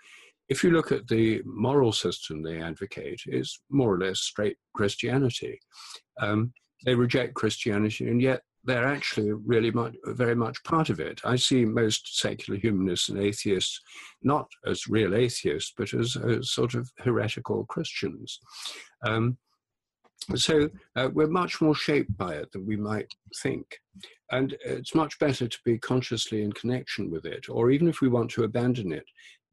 [0.49, 5.59] if you look at the moral system they advocate, it's more or less straight Christianity.
[6.21, 6.53] Um,
[6.85, 11.21] they reject Christianity, and yet they're actually really much, very much part of it.
[11.25, 13.81] I see most secular humanists and atheists
[14.23, 18.39] not as real atheists, but as, as sort of heretical Christians.
[19.05, 19.37] Um,
[20.35, 23.67] so uh, we're much more shaped by it than we might think.
[24.31, 28.09] And it's much better to be consciously in connection with it, or even if we
[28.09, 29.05] want to abandon it,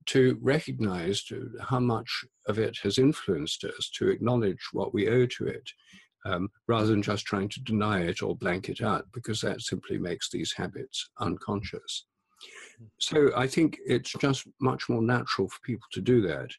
[0.08, 1.24] to recognize
[1.62, 5.70] how much of it has influenced us, to acknowledge what we owe to it,
[6.26, 9.98] um, rather than just trying to deny it or blank it out, because that simply
[9.98, 12.06] makes these habits unconscious.
[13.00, 16.50] So I think it's just much more natural for people to do that.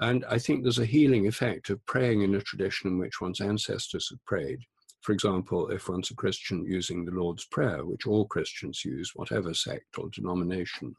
[0.00, 3.40] And I think there's a healing effect of praying in a tradition in which one's
[3.40, 4.58] ancestors have prayed.
[5.02, 9.54] For example, if one's a Christian using the Lord's Prayer, which all Christians use, whatever
[9.54, 10.96] sect or denomination,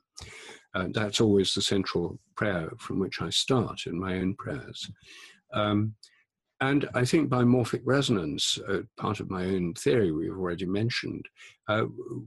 [0.73, 4.89] uh, that's always the central prayer from which I start in my own prayers.
[5.53, 5.95] Um,
[6.61, 11.25] and I think by morphic resonance, uh, part of my own theory we've already mentioned,
[11.67, 11.83] uh,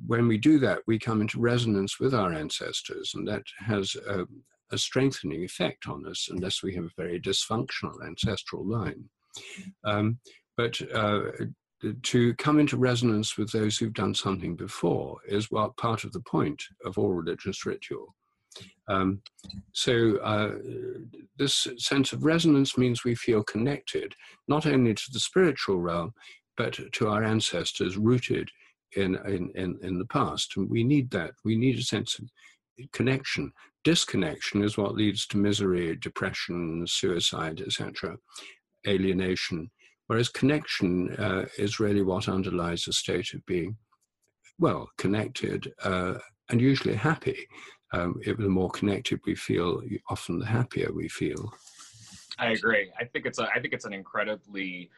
[0.07, 4.27] when we do that, we come into resonance with our ancestors, and that has a,
[4.71, 9.05] a strengthening effect on us, unless we have a very dysfunctional ancestral line.
[9.85, 10.19] Um,
[10.57, 11.23] but uh,
[12.03, 16.21] to come into resonance with those who've done something before is what part of the
[16.21, 18.15] point of all religious ritual.
[18.89, 19.23] Um,
[19.73, 20.55] so uh,
[21.37, 24.15] this sense of resonance means we feel connected
[24.49, 26.13] not only to the spiritual realm,
[26.57, 28.51] but to our ancestors rooted
[28.97, 30.57] in, in, in, in the past.
[30.57, 31.33] And we need that.
[31.45, 32.29] We need a sense of
[32.93, 33.53] connection.
[33.85, 38.17] Disconnection is what leads to misery, depression, suicide, etc.,
[38.87, 39.71] alienation.
[40.09, 43.77] Whereas connection uh, is really what underlies a state of being,
[44.59, 46.15] well, connected uh,
[46.49, 47.47] and usually happy.
[47.93, 51.53] Um, it, the more connected we feel, often the happier we feel.
[52.39, 52.91] I agree.
[52.99, 53.49] I think it's a.
[53.55, 54.91] I think it's an incredibly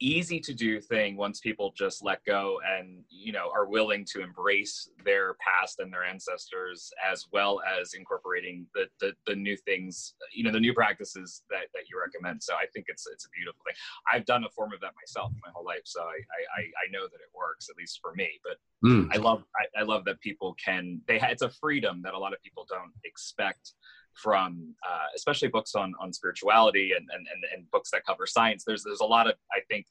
[0.00, 4.22] easy to do thing once people just let go and you know are willing to
[4.22, 10.14] embrace their past and their ancestors as well as incorporating the the, the new things
[10.32, 13.30] you know the new practices that, that you recommend so i think it's it's a
[13.30, 13.74] beautiful thing
[14.12, 17.02] i've done a form of that myself my whole life so i i, I know
[17.02, 19.08] that it works at least for me but mm.
[19.12, 22.32] i love I, I love that people can they it's a freedom that a lot
[22.32, 23.74] of people don't expect
[24.22, 28.64] from uh, especially books on on spirituality and, and and and books that cover science.
[28.66, 29.86] There's there's a lot of I think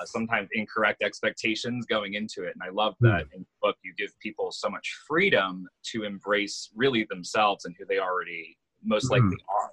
[0.00, 3.34] uh, sometimes incorrect expectations going into it, and I love that mm.
[3.34, 7.84] in the book you give people so much freedom to embrace really themselves and who
[7.86, 9.54] they already most likely mm.
[9.54, 9.72] are.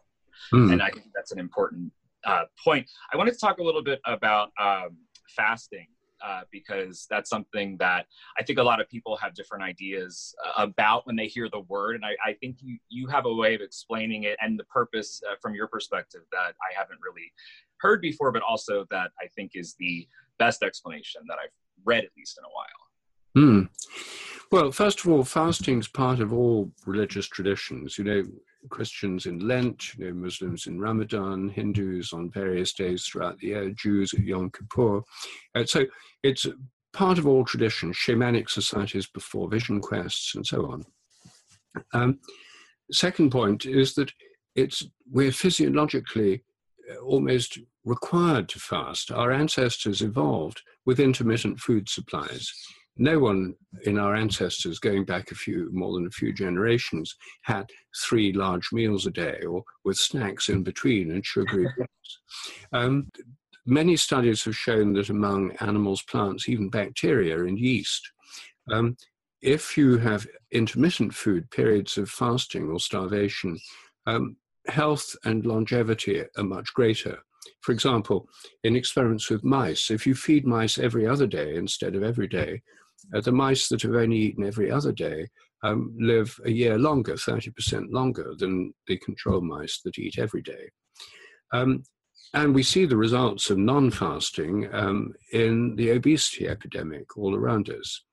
[0.53, 0.73] Mm.
[0.73, 1.91] And I think that's an important
[2.25, 2.89] uh, point.
[3.13, 4.97] I wanted to talk a little bit about um,
[5.35, 5.87] fasting
[6.23, 8.05] uh, because that's something that
[8.39, 11.61] I think a lot of people have different ideas uh, about when they hear the
[11.61, 11.95] word.
[11.95, 15.21] And I, I, think you, you have a way of explaining it and the purpose
[15.29, 17.31] uh, from your perspective that I haven't really
[17.79, 20.07] heard before, but also that I think is the
[20.39, 21.51] best explanation that I've
[21.83, 22.83] read at least in a while.
[23.35, 24.22] Hmm.
[24.51, 27.97] Well, first of all, fasting is part of all religious traditions.
[27.97, 28.23] You know,
[28.69, 33.69] Christians in Lent, you know, Muslims in Ramadan, Hindus on various days throughout the year,
[33.71, 35.01] Jews at Yom Kippur.
[35.55, 35.85] Uh, so
[36.21, 36.45] it's
[36.93, 40.85] part of all traditions, shamanic societies before vision quests, and so on.
[41.93, 42.19] Um,
[42.91, 44.11] second point is that
[44.55, 46.43] it's we're physiologically
[46.91, 49.11] uh, almost required to fast.
[49.11, 52.53] Our ancestors evolved with intermittent food supplies
[52.97, 57.69] no one in our ancestors going back a few more than a few generations had
[58.03, 62.19] three large meals a day or with snacks in between and sugary drinks.
[62.71, 63.09] Um,
[63.65, 68.11] many studies have shown that among animals, plants, even bacteria and yeast,
[68.71, 68.95] um,
[69.41, 73.59] if you have intermittent food periods of fasting or starvation,
[74.05, 74.37] um,
[74.67, 77.19] health and longevity are much greater.
[77.59, 78.29] For example,
[78.63, 82.61] in experiments with mice, if you feed mice every other day instead of every day,
[83.13, 85.27] uh, the mice that have only eaten every other day
[85.63, 90.69] um, live a year longer, 30% longer than the control mice that eat every day.
[91.53, 91.83] Um,
[92.33, 97.69] and we see the results of non fasting um, in the obesity epidemic all around
[97.69, 98.03] us.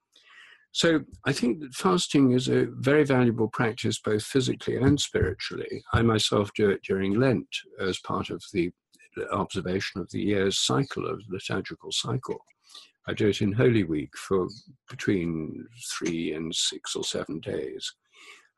[0.72, 5.82] So I think that fasting is a very valuable practice, both physically and spiritually.
[5.92, 7.48] I myself do it during Lent
[7.80, 8.70] as part of the
[9.32, 12.38] observation of the year's cycle of liturgical cycle.
[13.08, 14.48] I do it in Holy Week for
[14.88, 17.92] between three and six or seven days.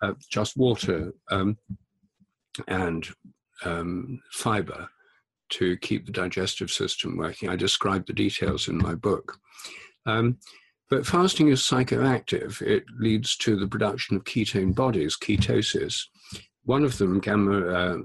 [0.03, 1.57] Uh, just water um,
[2.67, 3.07] and
[3.65, 4.89] um, fiber
[5.51, 7.49] to keep the digestive system working.
[7.49, 9.37] I describe the details in my book.
[10.07, 10.39] Um,
[10.91, 12.61] but fasting is psychoactive.
[12.61, 16.03] It leads to the production of ketone bodies, ketosis.
[16.65, 17.99] One of them, gamma uh,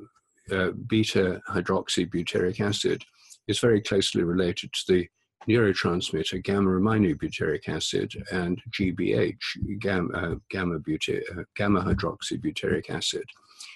[0.55, 3.03] uh, beta hydroxybutyric acid,
[3.47, 5.07] is very closely related to the
[5.47, 13.23] neurotransmitter gamma aminobutyric acid and GBH, gamma, uh, gamma, uh, gamma hydroxybutyric acid.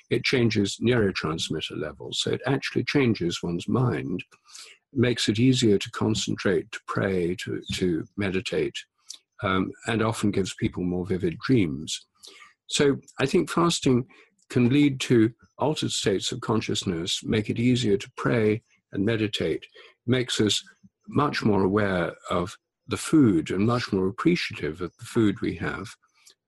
[0.09, 4.23] It changes neurotransmitter levels, so it actually changes one's mind,
[4.93, 8.75] makes it easier to concentrate, to pray, to, to meditate,
[9.41, 12.05] um, and often gives people more vivid dreams.
[12.67, 14.05] So I think fasting
[14.49, 19.65] can lead to altered states of consciousness, make it easier to pray and meditate,
[20.05, 20.61] makes us
[21.11, 22.57] much more aware of
[22.87, 25.87] the food and much more appreciative of the food we have.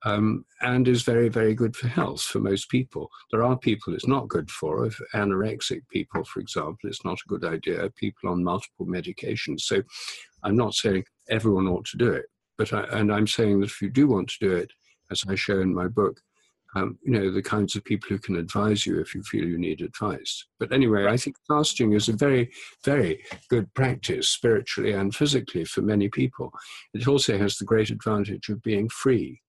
[0.05, 3.09] Um, and is very, very good for health for most people.
[3.31, 4.85] There are people it's not good for.
[4.85, 7.89] If anorexic people, for example, it's not a good idea.
[7.95, 9.61] People on multiple medications.
[9.61, 9.81] So
[10.43, 12.25] I'm not saying everyone ought to do it,
[12.57, 14.71] but I, and I'm saying that if you do want to do it,
[15.09, 16.19] as I show in my book,
[16.75, 19.57] um, you know, the kinds of people who can advise you if you feel you
[19.57, 20.45] need advice.
[20.59, 22.51] But anyway, I think fasting is a very,
[22.83, 26.51] very good practice spiritually and physically for many people.
[26.93, 29.41] It also has the great advantage of being free.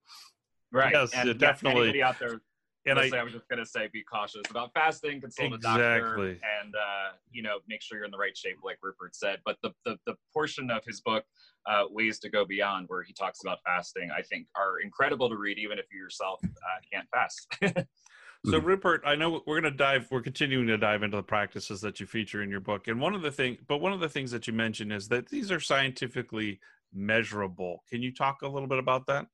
[0.72, 0.92] Right.
[0.92, 1.82] Yes, and definitely.
[1.82, 2.40] Anybody out there
[2.86, 5.20] and I, I, was just gonna say, be cautious about fasting.
[5.20, 5.82] Consult exactly.
[5.82, 9.14] a doctor, and uh, you know, make sure you're in the right shape, like Rupert
[9.14, 9.40] said.
[9.44, 11.24] But the the, the portion of his book,
[11.66, 15.36] uh, "Ways to Go Beyond," where he talks about fasting, I think are incredible to
[15.36, 16.48] read, even if you yourself uh,
[16.92, 17.86] can't fast.
[18.46, 20.06] So, Rupert, I know we're going to dive.
[20.10, 23.14] We're continuing to dive into the practices that you feature in your book, and one
[23.14, 25.60] of the thing, but one of the things that you mentioned is that these are
[25.60, 26.60] scientifically
[26.92, 27.82] measurable.
[27.88, 29.26] Can you talk a little bit about that?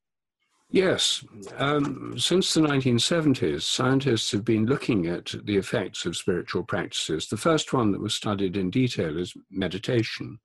[0.73, 1.25] Yes.
[1.57, 7.27] Um, since the 1970s, scientists have been looking at the effects of spiritual practices.
[7.27, 10.39] The first one that was studied in detail is meditation.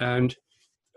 [0.00, 0.34] And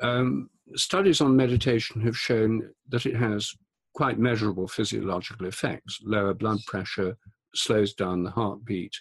[0.02, 3.54] um, studies on meditation have shown that it has
[3.94, 6.00] quite measurable physiological effects.
[6.04, 7.18] Lower blood pressure
[7.54, 8.96] slows down the heartbeat,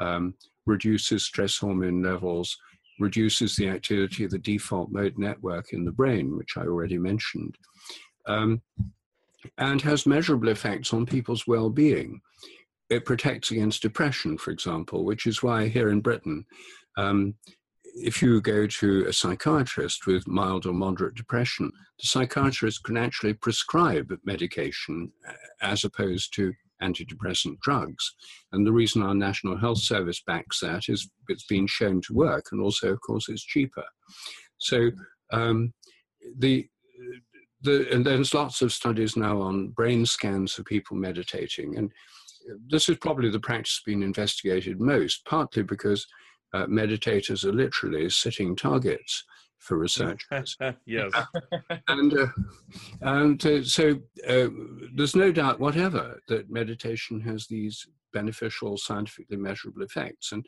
[0.00, 0.34] um,
[0.66, 2.56] reduces stress hormone levels,
[2.98, 7.56] reduces the activity of the default mode network in the brain, which I already mentioned
[8.28, 8.62] um,
[9.56, 12.20] and has measurable effects on people's well being.
[12.90, 16.44] It protects against depression, for example, which is why here in Britain,
[16.96, 17.34] um,
[17.94, 23.34] if you go to a psychiatrist with mild or moderate depression, the psychiatrist can actually
[23.34, 26.52] prescribe meditation uh, as opposed to
[26.82, 28.14] antidepressant drugs.
[28.52, 32.46] And the reason our National Health Service backs that is it's been shown to work,
[32.52, 33.84] and also, of course, it's cheaper.
[34.58, 34.90] So
[35.32, 35.72] um,
[36.38, 36.68] the
[37.62, 41.92] the, and there's lots of studies now on brain scans of people meditating, and
[42.68, 46.06] this is probably the practice being investigated most, partly because
[46.54, 49.24] uh, meditators are literally sitting targets
[49.58, 50.56] for researchers.
[50.86, 51.12] yes.
[51.88, 52.26] and uh,
[53.02, 54.48] and uh, so uh,
[54.94, 60.32] there's no doubt whatever that meditation has these beneficial, scientifically measurable effects.
[60.32, 60.46] And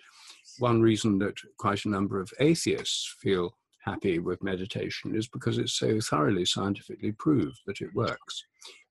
[0.59, 3.55] one reason that quite a number of atheists feel
[3.85, 8.45] happy with meditation is because it's so thoroughly scientifically proved that it works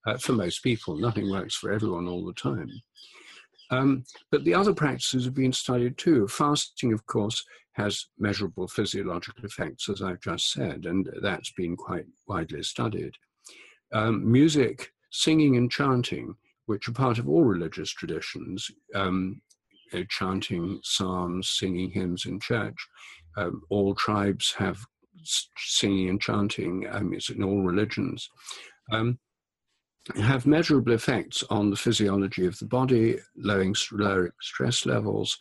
[0.08, 0.98] uh, for most people.
[0.98, 2.70] Nothing works for everyone all the time.
[3.72, 6.28] Um, but the other practices have been studied too.
[6.28, 12.06] Fasting, of course, has measurable physiological effects, as I've just said, and that's been quite
[12.28, 13.14] widely studied.
[13.94, 16.36] Um, music, singing, and chanting,
[16.66, 19.42] which are part of all religious traditions, um,
[19.94, 22.76] uh, chanting psalms, singing hymns in church,
[23.40, 24.78] um, all tribes have
[25.24, 28.30] singing and chanting, um, it's in all religions,
[28.92, 29.20] um,
[30.22, 35.38] have measurable effects on the physiology of the body, lowering, lowering stress levels,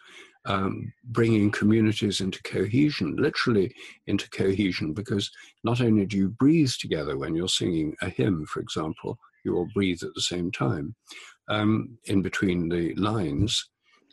[0.47, 3.73] um, bringing communities into cohesion, literally
[4.07, 5.31] into cohesion, because
[5.65, 9.69] not only do you breathe together when you're singing a hymn, for example, you all
[9.75, 10.95] breathe at the same time
[11.49, 13.69] um, in between the lines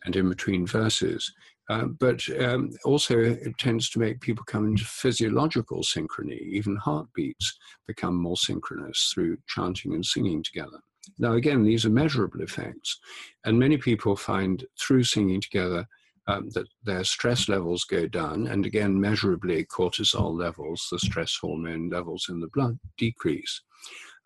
[0.06, 1.32] and in between verses.
[1.70, 6.40] Uh, but um, also, it tends to make people come into physiological synchrony.
[6.42, 7.58] Even heartbeats
[7.88, 10.80] become more synchronous through chanting and singing together.
[11.18, 13.00] Now, again, these are measurable effects,
[13.46, 15.88] and many people find through singing together
[16.28, 21.90] um, that their stress levels go down, and again, measurably, cortisol levels, the stress hormone
[21.90, 23.62] levels in the blood, decrease.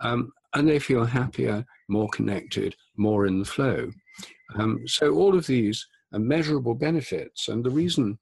[0.01, 3.91] Um, and they feel happier, more connected, more in the flow.
[4.55, 7.47] Um, so, all of these and measurable benefits.
[7.47, 8.19] And the reason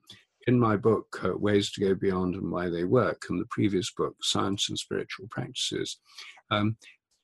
[0.48, 3.92] in my book, uh, Ways to Go Beyond and Why They Work, and the previous
[3.92, 5.98] book, Science and Spiritual Practices,
[6.52, 6.78] um,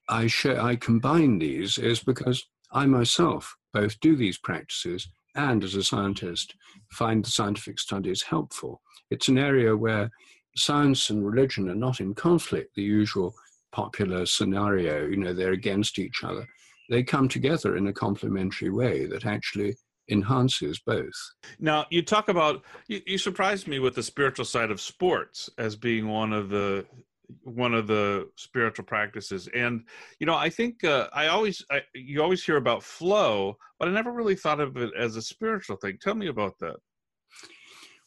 [0.09, 5.75] I, share, I combine these is because I myself both do these practices and as
[5.75, 6.53] a scientist
[6.91, 8.81] find the scientific studies helpful.
[9.09, 10.11] It's an area where
[10.57, 13.33] science and religion are not in conflict, the usual
[13.71, 16.45] popular scenario, you know, they're against each other.
[16.89, 19.75] They come together in a complementary way that actually
[20.09, 21.13] enhances both.
[21.59, 25.75] Now, you talk about you, you surprised me with the spiritual side of sports as
[25.75, 26.85] being one of the
[27.43, 29.47] one of the spiritual practices.
[29.55, 29.85] And
[30.19, 33.91] you know i think uh, i always I, you always hear about flow but i
[33.91, 35.97] never really thought of it as a spiritual thing.
[36.01, 36.75] Tell me about that.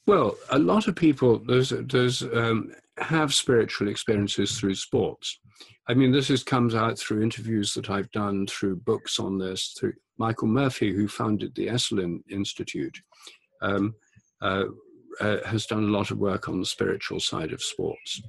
[0.06, 5.40] Well a lot of people there's there's um, have spiritual experiences through sports
[5.88, 9.74] i mean this is, comes out through interviews that i've done through books on this
[9.78, 12.98] through Michael Murphy, who founded the Esalen Institute,
[13.62, 13.94] um,
[14.40, 14.64] uh,
[15.20, 18.22] uh, has done a lot of work on the spiritual side of sports.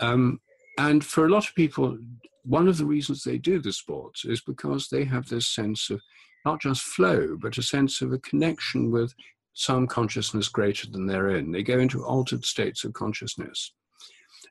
[0.00, 0.40] Um,
[0.78, 1.98] and for a lot of people,
[2.44, 6.00] one of the reasons they do the sports is because they have this sense of
[6.44, 9.12] not just flow, but a sense of a connection with
[9.54, 11.50] some consciousness greater than their own.
[11.50, 13.72] They go into altered states of consciousness.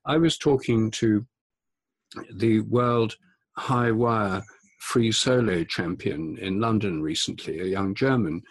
[0.05, 1.25] I was talking to
[2.33, 3.15] the world
[3.57, 4.43] high wire
[4.79, 8.41] free solo champion in London recently, a young German,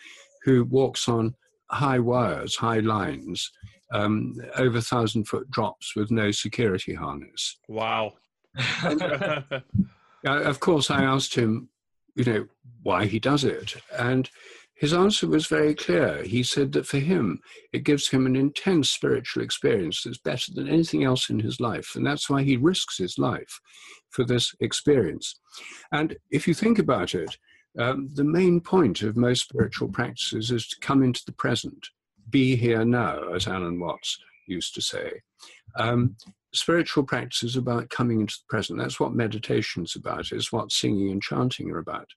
[0.42, 1.34] who walks on
[1.70, 3.50] high wires, high lines,
[3.92, 7.58] um, over thousand foot drops with no security harness.
[7.68, 8.14] Wow.
[8.84, 9.60] uh,
[10.24, 11.68] of course, I asked him,
[12.16, 12.46] you know,
[12.82, 13.76] why he does it.
[13.96, 14.28] And
[14.76, 16.22] his answer was very clear.
[16.24, 17.40] He said that for him,
[17.72, 21.92] it gives him an intense spiritual experience that's better than anything else in his life.
[21.94, 23.60] And that's why he risks his life
[24.10, 25.38] for this experience.
[25.92, 27.38] And if you think about it,
[27.78, 31.88] um, the main point of most spiritual practices is to come into the present,
[32.30, 35.10] be here now, as Alan Watts used to say.
[35.76, 36.16] Um,
[36.54, 38.78] spiritual practice is about coming into the present.
[38.78, 40.32] That's what meditation is about.
[40.32, 42.08] It's what singing and chanting are about.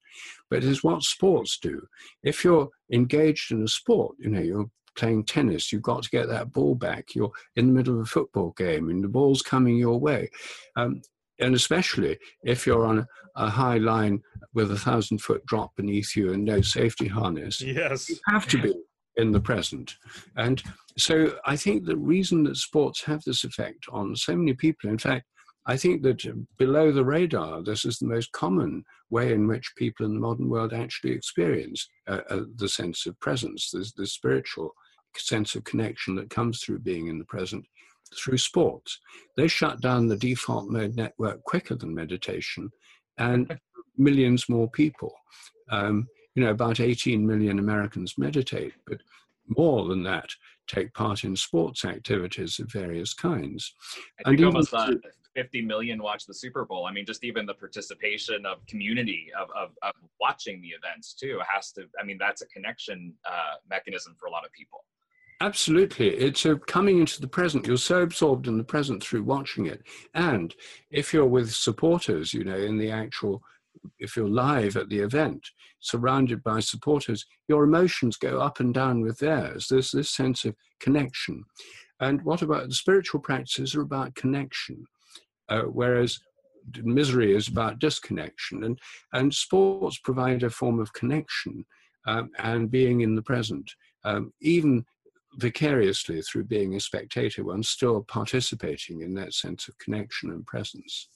[0.49, 1.81] But it's what sports do.
[2.23, 6.27] If you're engaged in a sport, you know, you're playing tennis, you've got to get
[6.27, 7.15] that ball back.
[7.15, 10.29] You're in the middle of a football game and the ball's coming your way.
[10.75, 11.01] Um,
[11.39, 14.21] and especially if you're on a, a, high line
[14.55, 18.59] with a thousand foot drop beneath you and no safety harness, yes, you have to
[18.59, 18.73] be
[19.17, 19.95] in the present.
[20.35, 20.61] And
[20.97, 24.97] so I think the reason that sports have this effect on so many people, in
[24.97, 25.25] fact,
[25.65, 26.25] I think that
[26.57, 30.49] below the radar, this is the most common way in which people in the modern
[30.49, 34.71] world actually experience uh, uh, the sense of presence, the, the spiritual
[35.15, 37.65] sense of connection that comes through being in the present
[38.15, 38.99] through sports.
[39.35, 42.69] They shut down the default mode network quicker than meditation,
[43.17, 43.59] and
[43.97, 45.13] millions more people.
[45.69, 46.07] Um,
[46.37, 49.01] you know, about 18 million Americans meditate, but
[49.57, 50.29] more than that
[50.67, 53.73] take part in sports activities of various kinds.
[54.23, 54.91] I and almost uh,
[55.35, 56.85] 50 million watch the Super Bowl.
[56.85, 61.39] I mean, just even the participation of community of, of, of watching the events too
[61.51, 64.85] has to, I mean, that's a connection uh, mechanism for a lot of people.
[65.41, 66.09] Absolutely.
[66.09, 67.65] It's a coming into the present.
[67.65, 69.81] You're so absorbed in the present through watching it.
[70.13, 70.53] And
[70.91, 73.41] if you're with supporters, you know, in the actual,
[73.99, 75.45] if you're live at the event,
[75.79, 79.67] surrounded by supporters, your emotions go up and down with theirs.
[79.69, 81.43] There's this sense of connection.
[81.99, 84.85] And what about the spiritual practices are about connection,
[85.49, 86.19] uh, whereas
[86.83, 88.63] misery is about disconnection.
[88.63, 88.79] And,
[89.13, 91.65] and sports provide a form of connection
[92.05, 93.71] um, and being in the present.
[94.03, 94.85] Um, even
[95.35, 101.09] vicariously through being a spectator, one's still participating in that sense of connection and presence.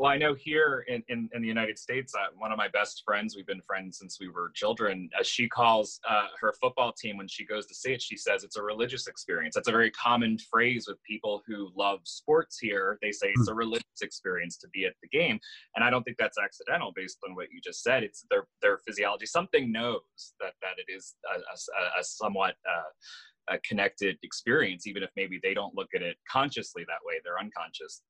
[0.00, 3.02] Well, I know here in, in, in the United States, uh, one of my best
[3.04, 7.18] friends, we've been friends since we were children, as she calls uh, her football team
[7.18, 9.56] when she goes to see it, she says it's a religious experience.
[9.56, 12.96] That's a very common phrase with people who love sports here.
[13.02, 13.58] They say it's a hmm.
[13.58, 15.38] religious experience to be at the game.
[15.76, 18.02] And I don't think that's accidental based on what you just said.
[18.02, 19.26] It's their, their physiology.
[19.26, 20.00] Something knows
[20.40, 25.40] that, that it is a, a, a somewhat uh, a connected experience, even if maybe
[25.42, 27.16] they don't look at it consciously that way.
[27.22, 28.02] They're unconscious.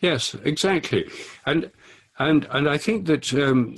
[0.00, 1.08] Yes, exactly,
[1.46, 1.70] and
[2.18, 3.76] and and I think that um,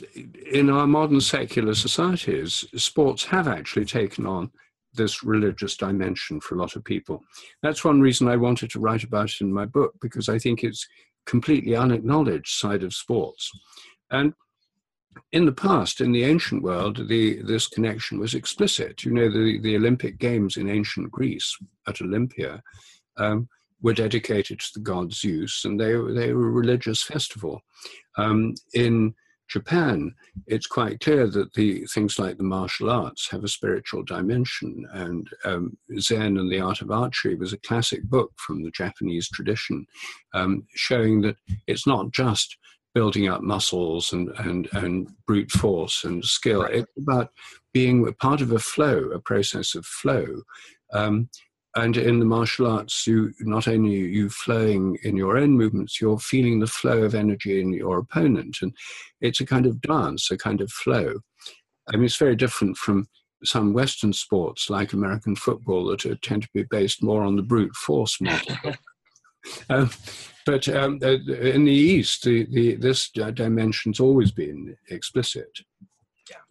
[0.52, 4.50] in our modern secular societies, sports have actually taken on
[4.94, 7.22] this religious dimension for a lot of people.
[7.62, 10.64] That's one reason I wanted to write about it in my book because I think
[10.64, 10.86] it's
[11.26, 13.50] completely unacknowledged side of sports,
[14.10, 14.32] and
[15.32, 19.04] in the past, in the ancient world, the, this connection was explicit.
[19.04, 22.62] You know, the, the Olympic Games in ancient Greece at Olympia
[23.16, 23.48] um,
[23.82, 27.60] were dedicated to the god Zeus, and they, they were a religious festival.
[28.16, 29.14] Um, in
[29.48, 30.12] Japan,
[30.46, 35.28] it's quite clear that the things like the martial arts have a spiritual dimension, and
[35.44, 39.86] um, Zen and the Art of Archery was a classic book from the Japanese tradition,
[40.34, 42.56] um, showing that it's not just
[42.96, 46.62] building up muscles and, and, and brute force and skill.
[46.62, 46.76] Right.
[46.76, 47.30] It's about
[47.74, 50.26] being part of a flow, a process of flow.
[50.94, 51.28] Um,
[51.76, 56.00] and in the martial arts, you not only are you flowing in your own movements,
[56.00, 58.56] you're feeling the flow of energy in your opponent.
[58.62, 58.74] And
[59.20, 61.16] it's a kind of dance, a kind of flow.
[61.88, 63.08] I mean, it's very different from
[63.44, 67.76] some Western sports like American football that tend to be based more on the brute
[67.76, 68.56] force model.
[69.68, 69.90] um,
[70.46, 75.50] but um, uh, in the East, the, the, this dimension's always been explicit.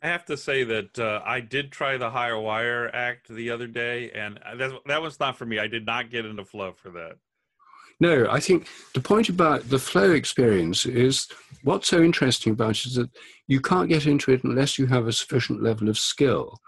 [0.02, 3.68] I have to say that uh, I did try the higher wire act the other
[3.68, 5.60] day, and that, that was not for me.
[5.60, 7.18] I did not get into flow for that.
[8.00, 11.28] No, I think the point about the flow experience is
[11.64, 13.10] what's so interesting about it is that
[13.48, 16.60] you can't get into it unless you have a sufficient level of skill.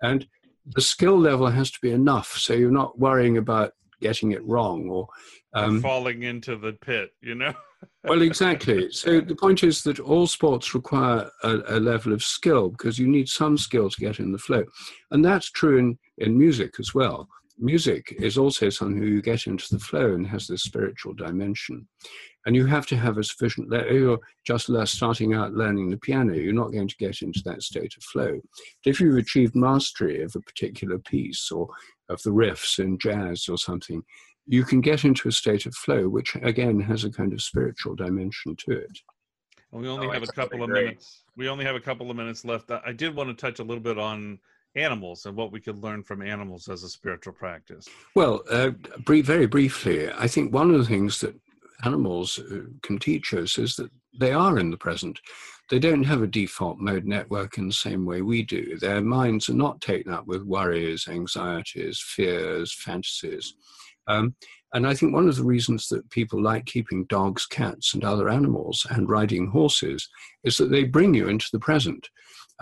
[0.00, 0.26] And
[0.64, 4.88] the skill level has to be enough so you're not worrying about getting it wrong
[4.88, 5.08] or
[5.52, 7.52] um, falling into the pit, you know?
[8.04, 8.90] well, exactly.
[8.92, 13.06] So the point is that all sports require a, a, level of skill because you
[13.06, 14.64] need some skill to get in the flow.
[15.10, 17.28] And that's true in, in music as well.
[17.58, 21.86] Music is also something you get into the flow and has this spiritual dimension.
[22.46, 23.88] And you have to have a sufficient, level.
[23.90, 27.62] Oh, you're just starting out learning the piano, you're not going to get into that
[27.62, 28.32] state of flow.
[28.32, 31.68] But if you've achieved mastery of a particular piece or
[32.08, 34.02] of the riffs in jazz or something,
[34.50, 37.94] you can get into a state of flow, which again has a kind of spiritual
[37.94, 38.98] dimension to it.
[39.70, 41.22] we only oh, have a couple of minutes.
[41.36, 42.68] We only have a couple of minutes left.
[42.72, 44.40] I did want to touch a little bit on
[44.74, 47.86] animals and what we could learn from animals as a spiritual practice.
[48.16, 48.70] Well, uh,
[49.04, 51.36] brief, very briefly, I think one of the things that
[51.84, 55.20] animals uh, can teach us is that they are in the present.
[55.70, 58.76] They don't have a default mode network in the same way we do.
[58.80, 63.54] Their minds are not taken up with worries, anxieties, fears, fantasies.
[64.10, 64.34] Um,
[64.72, 68.28] and I think one of the reasons that people like keeping dogs, cats, and other
[68.28, 70.08] animals and riding horses
[70.44, 72.08] is that they bring you into the present.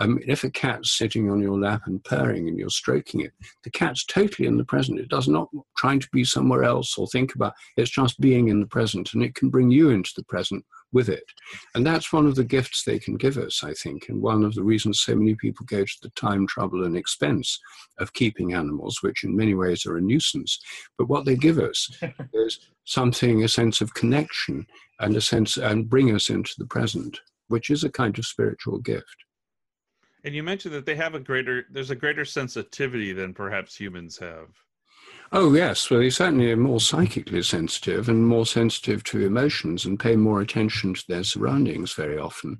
[0.01, 3.33] Um, if a cat's sitting on your lap and purring and you're stroking it,
[3.63, 4.99] the cat's totally in the present.
[4.99, 7.53] It does not trying to be somewhere else or think about.
[7.75, 11.09] It's just being in the present, and it can bring you into the present with
[11.09, 11.23] it.
[11.75, 14.55] And that's one of the gifts they can give us, I think, and one of
[14.55, 17.59] the reasons so many people go to the time, trouble, and expense
[17.99, 20.59] of keeping animals, which in many ways are a nuisance.
[20.97, 21.89] But what they give us
[22.33, 24.65] is something, a sense of connection,
[24.99, 28.79] and a sense, and bring us into the present, which is a kind of spiritual
[28.79, 29.25] gift.
[30.23, 34.17] And you mentioned that they have a greater, there's a greater sensitivity than perhaps humans
[34.17, 34.49] have.
[35.31, 35.89] Oh, yes.
[35.91, 40.41] Well, they certainly are more psychically sensitive and more sensitive to emotions and pay more
[40.41, 42.59] attention to their surroundings very often.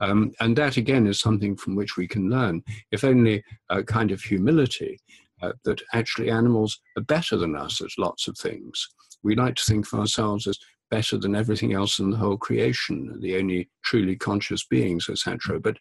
[0.00, 4.12] Um, and that, again, is something from which we can learn, if only a kind
[4.12, 4.98] of humility,
[5.42, 8.88] uh, that actually animals are better than us at lots of things.
[9.22, 10.58] We like to think of ourselves as
[10.90, 15.60] better than everything else in the whole creation, the only truly conscious beings, etc.
[15.60, 15.76] But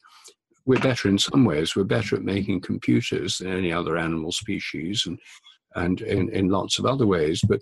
[0.65, 1.75] we're better in some ways.
[1.75, 5.19] We're better at making computers than any other animal species, and
[5.75, 7.61] and in, in lots of other ways, but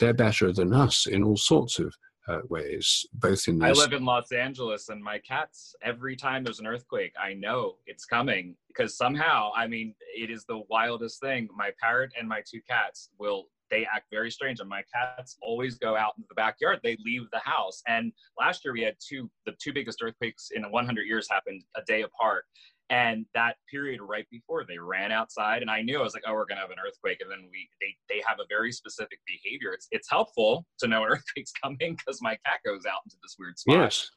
[0.00, 1.94] they're better than us in all sorts of
[2.28, 3.58] uh, ways, both in.
[3.58, 3.78] This.
[3.78, 5.74] I live in Los Angeles, and my cats.
[5.82, 10.44] Every time there's an earthquake, I know it's coming because somehow, I mean, it is
[10.46, 11.48] the wildest thing.
[11.54, 13.44] My parrot and my two cats will.
[13.70, 16.80] They act very strange, and my cats always go out in the backyard.
[16.82, 17.82] They leave the house.
[17.88, 19.30] And last year we had two.
[19.46, 22.44] The two biggest earthquakes in 100 years happened a day apart,
[22.90, 26.32] and that period right before they ran outside and i knew i was like oh
[26.32, 29.18] we're going to have an earthquake and then we they, they have a very specific
[29.26, 33.16] behavior it's it's helpful to know an earthquake's coming because my cat goes out into
[33.22, 34.10] this weird spot yes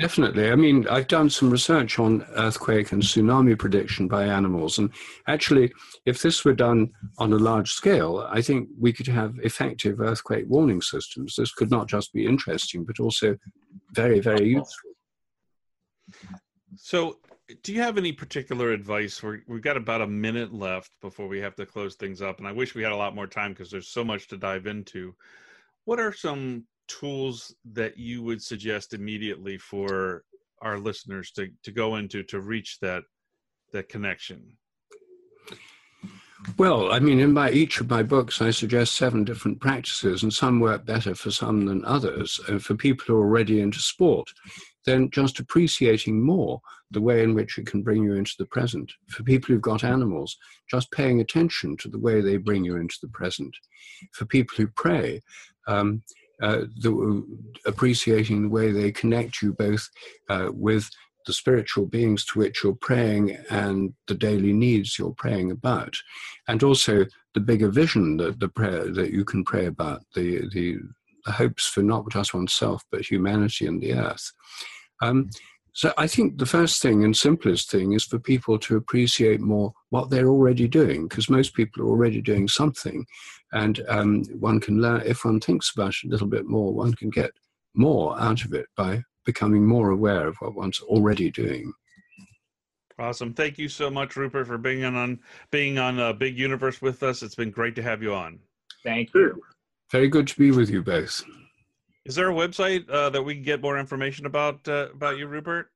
[0.00, 0.50] Definitely.
[0.50, 4.78] I mean, I've done some research on earthquake and tsunami prediction by animals.
[4.78, 4.90] And
[5.28, 5.72] actually,
[6.04, 10.46] if this were done on a large scale, I think we could have effective earthquake
[10.48, 11.36] warning systems.
[11.36, 13.36] This could not just be interesting, but also
[13.92, 14.90] very, very useful.
[16.76, 17.18] So,
[17.62, 19.22] do you have any particular advice?
[19.22, 22.46] We're, we've got about a minute left before we have to close things up, and
[22.46, 25.14] I wish we had a lot more time because there's so much to dive into.
[25.84, 30.24] What are some tools that you would suggest immediately for
[30.62, 33.02] our listeners to, to go into to reach that
[33.72, 34.56] that connection?
[36.58, 40.32] Well, I mean, in my each of my books, I suggest seven different practices, and
[40.32, 42.40] some work better for some than others.
[42.48, 44.28] And for people who are already into sport,
[44.86, 46.60] then just appreciating more
[46.90, 48.90] the way in which it can bring you into the present.
[49.08, 50.36] For people who've got animals,
[50.70, 53.54] just paying attention to the way they bring you into the present.
[54.12, 55.20] For people who pray,
[55.66, 56.02] um,
[56.42, 57.24] uh, the,
[57.64, 59.88] appreciating the way they connect you both
[60.28, 60.88] uh, with
[61.26, 65.94] the spiritual beings to which you're praying and the daily needs you're praying about,
[66.46, 70.78] and also the bigger vision that the prayer that you can pray about, the the,
[71.24, 74.32] the hopes for not just oneself but humanity and the earth.
[75.02, 75.30] Um,
[75.72, 79.74] so I think the first thing and simplest thing is for people to appreciate more
[79.90, 83.04] what they're already doing, because most people are already doing something,
[83.52, 86.72] and um, one can learn if one thinks about it a little bit more.
[86.72, 87.30] One can get
[87.74, 91.74] more out of it by becoming more aware of what one's already doing.
[92.98, 93.34] Awesome!
[93.34, 95.20] Thank you so much, Rupert, for being on
[95.50, 97.22] being on a Big Universe with us.
[97.22, 98.38] It's been great to have you on.
[98.82, 99.42] Thank you.
[99.92, 101.22] Very good to be with you both.
[102.06, 105.26] Is there a website uh, that we can get more information about uh, about you,
[105.26, 105.70] Rupert?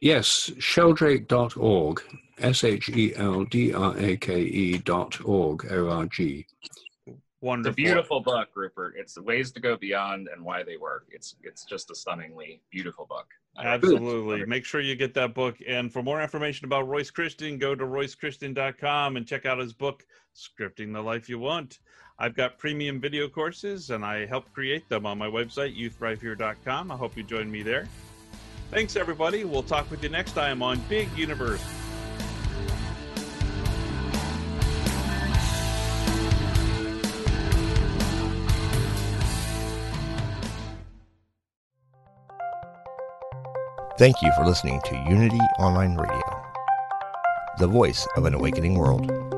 [0.00, 2.02] Yes, sheldrake.org,
[2.38, 6.46] S H E L D R A K E dot org, O R G.
[7.40, 7.70] Wonderful.
[7.70, 8.94] It's a beautiful book, Rupert.
[8.96, 11.06] It's the ways to go beyond and why they work.
[11.10, 13.28] It's it's just a stunningly beautiful book.
[13.56, 14.44] Absolutely.
[14.46, 15.56] Make sure you get that book.
[15.66, 20.04] And for more information about Royce Christyn, go to roycechristyn.com and check out his book,
[20.34, 21.78] Scripting the Life You Want.
[22.20, 26.90] I've got premium video courses and I help create them on my website, youthrivehere.com.
[26.90, 27.86] I hope you join me there.
[28.72, 29.44] Thanks, everybody.
[29.44, 31.62] We'll talk with you next time on Big Universe.
[43.96, 46.42] Thank you for listening to Unity Online Radio,
[47.58, 49.37] the voice of an awakening world.